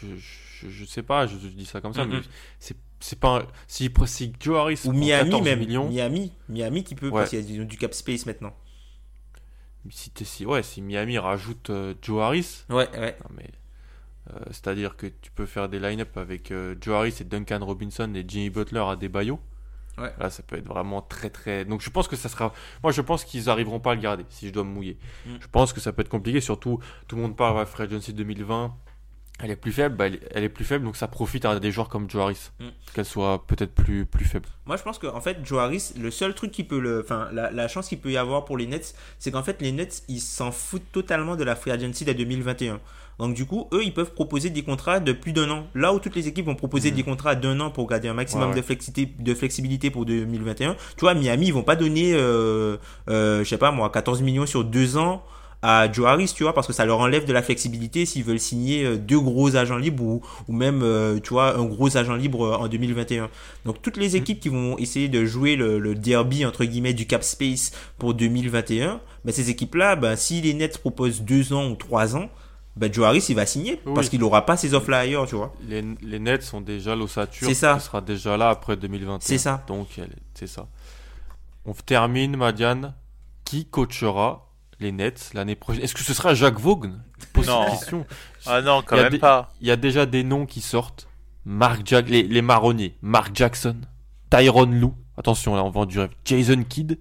[0.02, 2.12] je, je, je sais pas, je, je dis ça comme ça, Mhm.
[2.18, 2.22] mais
[2.60, 5.60] c'est c'est pas un- si, si Joe Harris Ou Miami 14 même.
[5.60, 7.22] millions, Miami, Miami qui peut, Ouais.
[7.22, 8.54] parce qu'ils ont du cap space maintenant.
[9.90, 13.18] si, si ouais, si Miami rajoute euh, Joe Harris, Ouais, ouais.
[13.22, 13.50] non, mais
[14.48, 18.24] c'est-à-dire que tu peux faire des line-up avec euh, Joe Harris et Duncan Robinson et
[18.28, 19.40] Jimmy Butler à des Bayo.
[19.98, 20.12] Ouais.
[20.20, 21.66] Là, ça peut être vraiment très très.
[21.66, 22.52] Donc, je pense que ça sera.
[22.82, 24.98] Moi, je pense qu'ils arriveront pas à le garder si je dois me mouiller.
[25.26, 25.36] Mm.
[25.40, 26.42] Je pense que ça peut être compliqué.
[26.42, 28.76] Surtout, tout le monde parle de Free Agency 2020.
[29.40, 31.90] Elle est plus faible, bah, elle, est- plus faible, donc ça profite à des joueurs
[31.90, 32.66] comme Joe Harris, Mm.
[32.94, 34.48] qu'elle soit peut-être plus, plus faible.
[34.66, 37.02] Moi, je pense qu'en fait, Joe Harris, le seul truc qui peut le.
[37.04, 39.72] Enfin, la, la chance qu'il peut y avoir pour les Nets, c'est qu'en fait, les
[39.72, 42.80] Nets, ils s'en foutent totalement de la free agency de 2021.
[43.20, 45.68] Donc, du coup, eux, ils peuvent proposer des contrats de plus d'un an.
[45.76, 48.46] Là où toutes les équipes vont proposer des contrats d'un an pour garder un maximum
[48.46, 48.56] Ouais, ouais.
[48.62, 50.74] De, flexité, de flexibilité pour 2021.
[50.98, 52.78] Tu vois, Miami, ils vont pas donner, euh,
[53.10, 55.24] euh, je sais pas moi, 14 millions sur deux ans
[55.66, 58.40] à Joe Harris, tu vois, parce que ça leur enlève de la flexibilité s'ils veulent
[58.40, 62.16] signer euh, deux gros agents libres ou, ou même, euh, tu vois, un gros agent
[62.16, 63.30] libre euh, en 2021.
[63.66, 67.08] Donc toutes les équipes qui vont essayer de jouer le, le derby entre guillemets du
[67.08, 71.76] cap space pour 2021, ben ces équipes-là, ben si les Nets proposent deux ans ou
[71.76, 72.30] trois ans,
[72.76, 73.94] ben Joe Harris il va signer Oui.
[73.96, 75.54] parce qu'il aura pas ses offres là ailleurs, tu vois.
[75.70, 77.76] Les, les Nets sont déjà l'ossature C'est ça.
[77.76, 79.20] qui sera déjà là après 2021.
[79.22, 79.64] C'est ça.
[79.68, 79.88] Donc,
[80.34, 80.68] c'est ça.
[81.66, 82.94] On termine, Madiane.
[83.46, 84.50] Qui coachera
[84.84, 86.92] les Nets l'année prochaine Est-ce que ce sera Jacques Vaughan?
[87.48, 87.66] Non.
[87.72, 88.06] question.
[88.46, 89.50] Ah non, quand même des- pas.
[89.62, 91.08] Il y a déjà des noms qui sortent.
[91.46, 92.96] Mark Jack, les, les marronniers.
[93.02, 93.78] Mark Jackson,
[94.30, 94.94] Tyron Lou.
[95.18, 96.12] Attention, là, on vend du rêve.
[96.26, 97.00] Jason Kidd.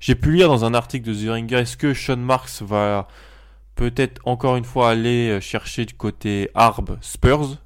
[0.00, 3.08] J'ai pu lire dans un article de The Ringer, est-ce que Sean Marks va
[3.74, 7.56] peut-être encore une fois aller euh, chercher du côté Arb Spurs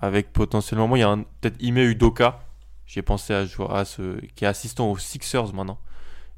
[0.00, 2.40] avec potentiellement, moi, il y a un- peut-être Ime Udoka.
[2.86, 5.78] J'ai pensé à, jouer à ce, qui est assistant aux Sixers maintenant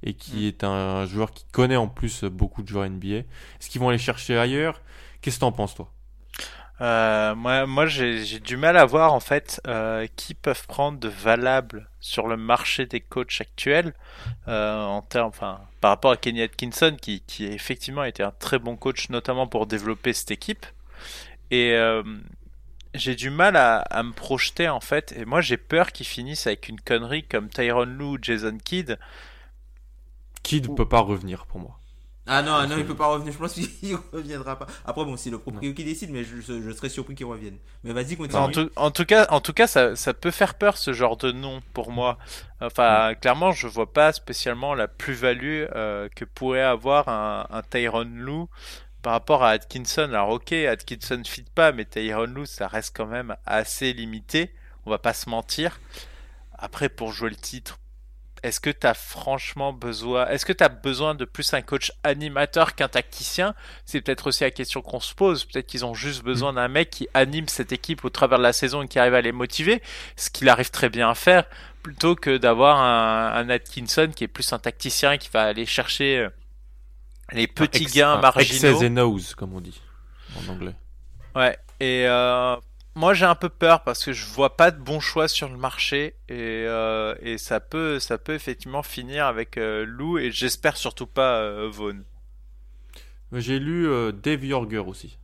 [0.02, 3.08] et qui est un joueur qui connaît en plus beaucoup de joueurs NBA.
[3.08, 4.80] Est-ce qu'ils vont aller chercher ailleurs?
[5.20, 5.92] Qu'est-ce que t'en penses, toi?
[6.80, 11.08] Euh, moi, moi j'ai du mal à voir en fait euh, qui peuvent prendre de
[11.08, 13.92] valable sur le marché des coachs actuels
[14.48, 18.58] euh, en termes, enfin, par rapport à Kenny Atkinson qui, qui effectivement été un très
[18.58, 20.64] bon coach notamment pour développer cette équipe.
[21.50, 21.76] Et
[22.94, 25.12] j'ai du mal à, à me projeter en fait.
[25.18, 28.98] Et moi j'ai peur qu'ils finissent avec une connerie comme Tyron Lue, Jason Kidd.
[30.42, 31.80] Kidd ne peut pas revenir pour moi.
[32.26, 33.32] Ah non, non, il peut pas revenir.
[33.32, 34.66] Je pense qu'il reviendra pas.
[34.84, 37.58] Après bon, c'est le propriétaire qui décide, mais je, je serais surpris qu'il revienne.
[37.82, 38.38] Mais vas-y, continue.
[38.38, 41.16] En tout, en tout cas, en tout cas, ça, ça peut faire peur ce genre
[41.16, 42.18] de nom pour moi.
[42.60, 48.04] Enfin, clairement, je vois pas spécialement la plus-value euh, que pourrait avoir un, un Tyron
[48.04, 48.46] Lue
[49.02, 50.02] par rapport à Atkinson.
[50.04, 54.52] Alors ok, Atkinson fit pas, mais Tyron Lue, ça reste quand même assez limité.
[54.86, 55.80] On va pas se mentir.
[56.58, 57.79] Après, pour jouer le titre,
[58.42, 61.92] est-ce que tu as franchement besoin Est-ce que tu as besoin de plus un coach
[62.02, 63.54] animateur qu'un tacticien?
[63.84, 65.44] C'est peut-être aussi la question qu'on se pose.
[65.44, 68.52] Peut-être qu'ils ont juste besoin d'un mec qui anime cette équipe au travers de la
[68.52, 69.82] saison et qui arrive à les motiver,
[70.16, 71.44] ce qu'il arrive très bien à faire,
[71.82, 76.18] plutôt que d'avoir un, un Atkinson qui est plus un tacticien qui va aller chercher
[76.18, 76.28] euh,
[77.32, 78.82] les petits Ex- gains un marginaux.
[78.82, 79.80] And O's, comme on dit
[80.36, 80.74] en anglais.
[81.34, 82.56] Ouais, et euh,
[83.00, 85.56] moi j'ai un peu peur parce que je vois pas de bons choix sur le
[85.56, 90.76] marché et, euh, et ça peut ça peut effectivement finir avec euh, Lou et j'espère
[90.76, 92.04] surtout pas euh, Vaughn.
[93.32, 93.88] J'ai lu
[94.22, 95.16] Dave Yorger aussi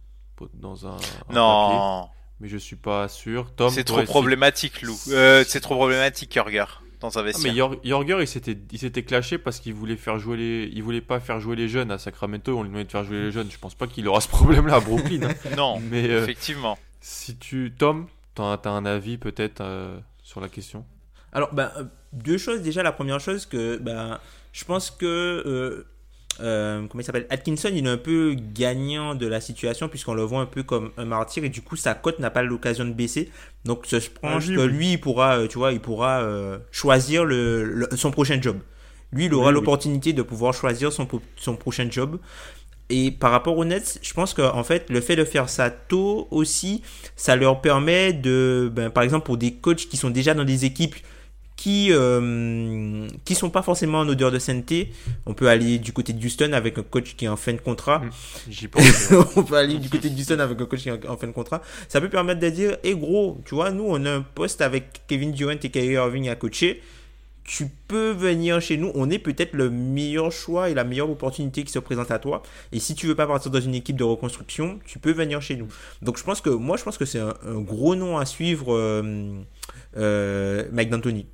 [0.54, 2.08] dans un, un papier, Non,
[2.40, 3.52] mais je suis pas sûr.
[3.56, 4.94] Tom, c'est trop problématique Lou.
[4.94, 6.64] C'est trop problématique Jorger
[7.00, 7.54] dans un Ah, mais vestiaire.
[7.54, 11.00] Yor- Yorger, il s'était, il s'était clashé parce qu'il voulait faire jouer les, il voulait
[11.02, 12.56] pas faire jouer les jeunes à Sacramento.
[12.56, 13.50] On lui demandait de faire jouer les jeunes.
[13.50, 15.22] Je pense pas qu'il aura ce problème-là à Brooklyn.
[15.24, 15.34] hein.
[15.56, 16.78] Non, Mais effectivement.
[17.08, 20.84] Si tu, Tom, t'as, t'as un avis peut-être euh, sur la question?
[21.32, 22.62] Alors, ben, euh, deux choses.
[22.62, 24.18] Déjà, la première chose, que ben,
[24.52, 25.06] je pense que.
[25.06, 25.86] euh,
[26.40, 27.26] euh, comment il s'appelle?
[27.30, 30.92] Atkinson, il est un peu gagnant de la situation puisqu'on le voit un peu comme
[30.98, 33.30] un martyr et du coup sa cote n'a pas l'occasion de baisser.
[33.64, 34.66] Donc je pense Ah, que oui.
[34.66, 38.58] lui il pourra, tu vois, il pourra euh, choisir le, le- son prochain job.
[39.12, 39.54] Lui, il aura Oui, oui.
[39.54, 42.18] l'opportunité de pouvoir choisir son, son prochain job.
[42.88, 45.70] Et par rapport aux Nets, je pense que en fait, le fait de faire ça
[45.70, 46.82] tôt aussi,
[47.16, 50.64] ça leur permet de, ben, par exemple, pour des coachs qui sont déjà dans des
[50.64, 50.94] équipes
[51.56, 54.92] qui euh, qui sont pas forcément en odeur de sainteté,
[55.24, 57.60] on peut aller du côté de Houston avec un coach qui est en fin de
[57.60, 58.02] contrat.
[58.48, 59.10] J'y pense.
[59.36, 61.32] on peut aller du côté de Houston avec un coach qui est en fin de
[61.32, 61.62] contrat.
[61.88, 65.02] Ça peut permettre de dire, hé gros, tu vois, nous on a un poste avec
[65.08, 66.82] Kevin Durant et Kyrie Irving à coacher.
[67.46, 68.90] Tu peux venir chez nous.
[68.94, 72.42] On est peut-être le meilleur choix et la meilleure opportunité qui se présente à toi.
[72.72, 75.56] Et si tu veux pas partir dans une équipe de reconstruction, tu peux venir chez
[75.56, 75.68] nous.
[76.02, 78.74] Donc je pense que moi je pense que c'est un, un gros nom à suivre,
[78.74, 79.40] euh,
[79.96, 81.26] euh, Mike D'Antoni.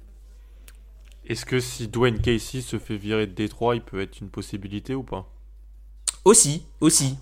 [1.27, 4.95] Est-ce que si Dwayne Casey se fait virer de Détroit, il peut être une possibilité
[4.95, 5.33] ou pas?
[6.25, 7.17] Aussi, aussi,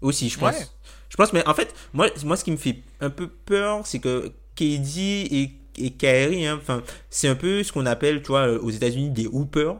[0.00, 0.54] aussi, je pense.
[0.54, 0.66] Ouais.
[1.08, 4.00] Je pense, mais en fait, moi, moi, ce qui me fait un peu peur, c'est
[4.00, 4.98] que KD
[5.30, 9.10] et, et Kyrie, hein, enfin, c'est un peu ce qu'on appelle, tu vois, aux États-Unis
[9.10, 9.76] des hoopers.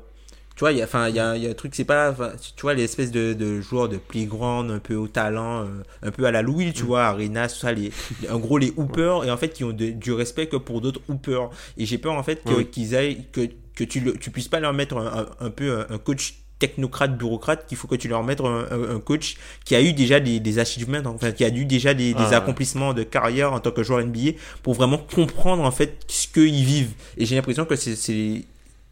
[0.57, 1.84] Tu vois, il y a, enfin, il y a, il y a un truc, c'est
[1.84, 5.66] pas, tu vois, l'espèce de, de joueurs de playground, un peu au talent, euh,
[6.03, 7.90] un peu à la Louis, tu vois, Arena, tout ça, les,
[8.30, 11.01] en gros, les hoopers, et en fait, qui ont de- du respect que pour d'autres
[11.09, 11.51] hoopers.
[11.76, 12.66] Et j'ai peur, en fait, Oui.
[12.66, 15.72] qu'ils aillent, que, que tu, le, tu puisses pas leur mettre un, un- un peu
[15.76, 19.36] un, un coach technocrates, bureaucrates qu'il faut que tu leur mettes un, un- un coach
[19.64, 22.28] qui a eu déjà des, des achievements, enfin qui a eu déjà des, des Ah,
[22.30, 22.34] ouais.
[22.36, 24.32] accomplissements de carrière en tant que joueur NBA
[24.62, 26.92] pour vraiment comprendre en fait ce qu'ils vivent.
[27.18, 28.44] Et j'ai l'impression que c'est c'est-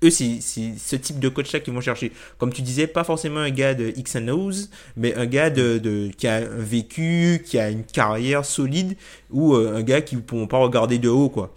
[0.05, 2.11] eux, c'est c'est ce type de coach-là qu'ils vont chercher.
[2.39, 5.79] Comme tu disais, pas forcément un gars de X and O's, mais un gars de,
[5.79, 8.97] de qui a un vécu, qui a une carrière solide,
[9.31, 11.55] ou euh, un gars qui ne pourront pas regarder de haut, quoi.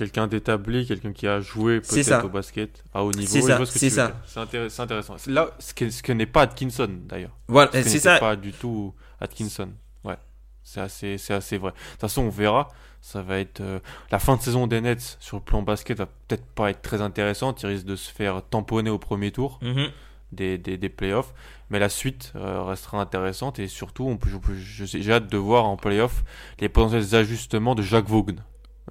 [0.00, 3.28] Quelqu'un d'établi, quelqu'un qui a joué peut-être au basket à haut niveau.
[3.30, 4.14] C'est ça, ce c'est ça.
[4.40, 5.16] intéressant.
[5.26, 7.36] Là, ce que, ce que n'est pas Atkinson d'ailleurs.
[7.48, 8.18] Voilà, Ce c'est ça.
[8.18, 9.68] pas du tout Atkinson.
[10.02, 10.16] Ouais,
[10.64, 11.72] c'est assez, c'est assez vrai.
[11.72, 12.68] De toute façon, on verra.
[13.02, 13.78] Ça va être euh,
[14.10, 17.02] la fin de saison des Nets sur le plan basket va peut-être pas être très
[17.02, 17.62] intéressante.
[17.62, 19.88] Ils risquent de se faire tamponner au premier tour Mhm.
[20.32, 21.34] des, des, des playoffs.
[21.68, 25.76] Mais la suite euh, restera intéressante et surtout, on peut, j'ai hâte de voir en
[25.76, 26.24] playoffs
[26.58, 28.36] les potentiels ajustements de Jacques Vaughan.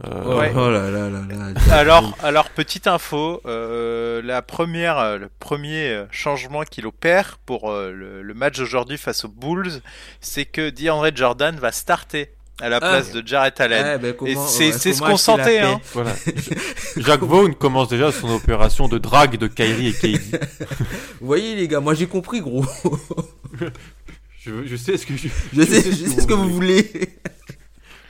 [0.05, 0.51] Euh, Oh, Ouais.
[0.55, 1.53] oh là là là là.
[1.73, 8.21] Alors, alors petite info, euh, la première, le premier changement qu'il opère pour euh, le,
[8.21, 9.81] le match d'aujourd'hui face aux Bulls,
[10.21, 12.29] c'est que DeAndre Jordan va starter
[12.61, 12.79] à la Ah.
[12.79, 13.99] place de Jarrett Allen.
[14.01, 15.81] Ah, comment- Et c'est- ce qu'on sentait, hein.
[15.93, 16.13] Voilà.
[16.97, 20.39] Jacques Vaughan commence déjà son opération de drague de Kyrie et KD.
[21.19, 22.65] Vous voyez les gars, moi j'ai compris gros.
[24.41, 26.89] Je, je sais ce que je, Je sais, je sais ce que vous voulez.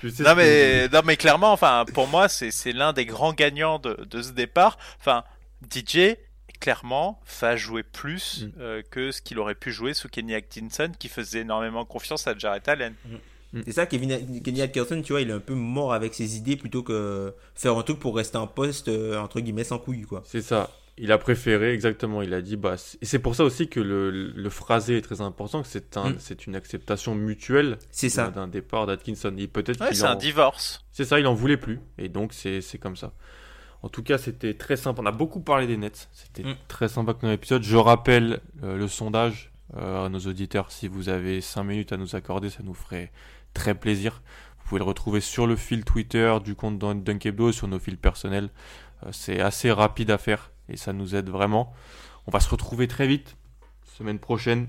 [0.04, 3.06] Je sais Non que mais, non mais clairement, enfin, pour moi, c'est c'est l'un des
[3.06, 4.78] grands gagnants de, de ce départ.
[5.00, 5.24] Enfin,
[5.74, 6.16] DJ,
[6.60, 8.52] clairement, va jouer plus Mm.
[8.60, 12.38] euh, que ce qu'il aurait pu jouer sous Kenny Atkinson, qui faisait énormément confiance à
[12.38, 12.94] Jarrett Allen.
[13.66, 16.56] C'est ça, Kevin, Kenny Atkinson, tu vois, il est un peu mort avec ses idées
[16.56, 20.22] plutôt que faire un truc pour rester en poste, euh, entre guillemets, sans couilles, quoi.
[20.28, 20.70] C'est ça.
[21.02, 22.22] Il a préféré, exactement.
[22.22, 25.02] Il a dit, bah, c'est- et c'est pour ça aussi que le, le phrasé est
[25.02, 26.16] très important, que c'est un, Mm.
[26.20, 28.30] c'est une acceptation mutuelle C'est ça.
[28.30, 29.34] d'un départ d'Atkinson.
[29.38, 30.84] Et peut-être Ouais, c'est en- un divorce.
[30.92, 31.80] C'est ça, il en voulait plus.
[31.98, 33.14] Et donc, c'est c'est comme ça.
[33.82, 35.02] En tout cas, c'était très sympa.
[35.02, 36.10] On a beaucoup parlé des Nets.
[36.12, 36.56] C'était Mm.
[36.68, 37.64] très sympa comme épisode.
[37.64, 40.72] Je rappelle euh, le sondage euh, à nos auditeurs.
[40.72, 43.12] Si vous avez 5 minutes à nous accorder, ça nous ferait
[43.54, 44.22] très plaisir.
[44.58, 47.96] Vous pouvez le retrouver sur le fil Twitter du compte Dun- Dunkebdo, sur nos fils
[47.96, 48.50] personnels.
[49.06, 51.74] Euh, c'est assez rapide à faire et ça nous aide vraiment.
[52.28, 53.36] On va se retrouver très vite,
[53.98, 54.68] semaine prochaine,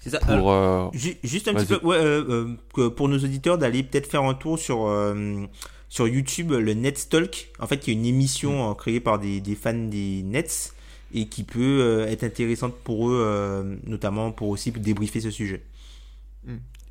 [0.00, 0.18] C'est ça.
[0.28, 0.52] Alors, pour...
[0.52, 4.22] euh, ju- juste un petit peu, ouais, euh, euh, pour nos auditeurs d'aller peut-être faire
[4.22, 5.46] un tour sur, euh,
[5.88, 7.50] sur YouTube, le Nets Talk.
[7.58, 10.74] En fait, y a une émission euh, créée par des, des fans des Nets
[11.14, 15.64] et qui peut être intéressante pour eux, notamment pour aussi débriefer ce sujet.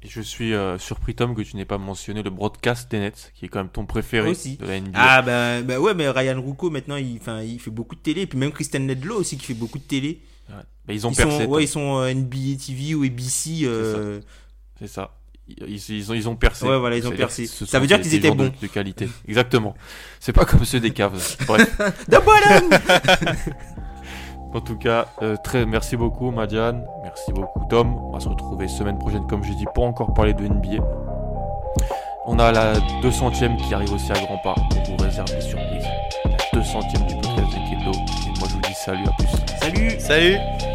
[0.06, 3.32] Et je suis euh, surpris, Tom, que tu n'aies pas mentionné le broadcast des Nets,
[3.34, 4.58] qui est quand même ton préféré Aussi.
[4.58, 4.92] de la NBA.
[4.94, 8.22] Ah ben, ben ouais, mais Ryan Rucco maintenant, il, il fait beaucoup de télé.
[8.22, 10.22] Et puis même Christian Ledlow aussi qui fait beaucoup de télé.
[10.50, 10.56] Ouais.
[10.86, 11.44] Bah, ils ont ils percé.
[11.46, 13.62] sont, ouais, ils sont euh, NBA TV ou ABC.
[13.64, 14.22] euh,
[14.80, 15.16] C'est ça.
[15.48, 16.66] Ils, ont, ils ont percé.
[16.66, 17.48] Ouais, voilà, ils ont percé.
[17.48, 18.54] Ça veut dire qu'ils étaient de- bons.
[18.62, 19.08] De, qualité.
[19.28, 19.76] Exactement.
[20.20, 21.38] C'est pas comme ceux des caves.
[21.48, 21.80] Bref.
[24.54, 26.86] En tout cas, euh, très, merci beaucoup, Madiane.
[27.04, 27.98] Merci beaucoup, Tom.
[28.08, 30.84] On va se retrouver semaine prochaine, comme je dis, pour encore parler de NBA.
[32.26, 32.74] On a la
[33.04, 34.56] 200ème qui arrive aussi à grands pas.
[34.58, 35.86] On vous réserve des surprises.
[36.26, 37.92] La 200ème du podcast de Kendo.
[37.92, 39.60] Et moi, je vous dis salut, à plus.
[39.60, 40.75] Salut Salut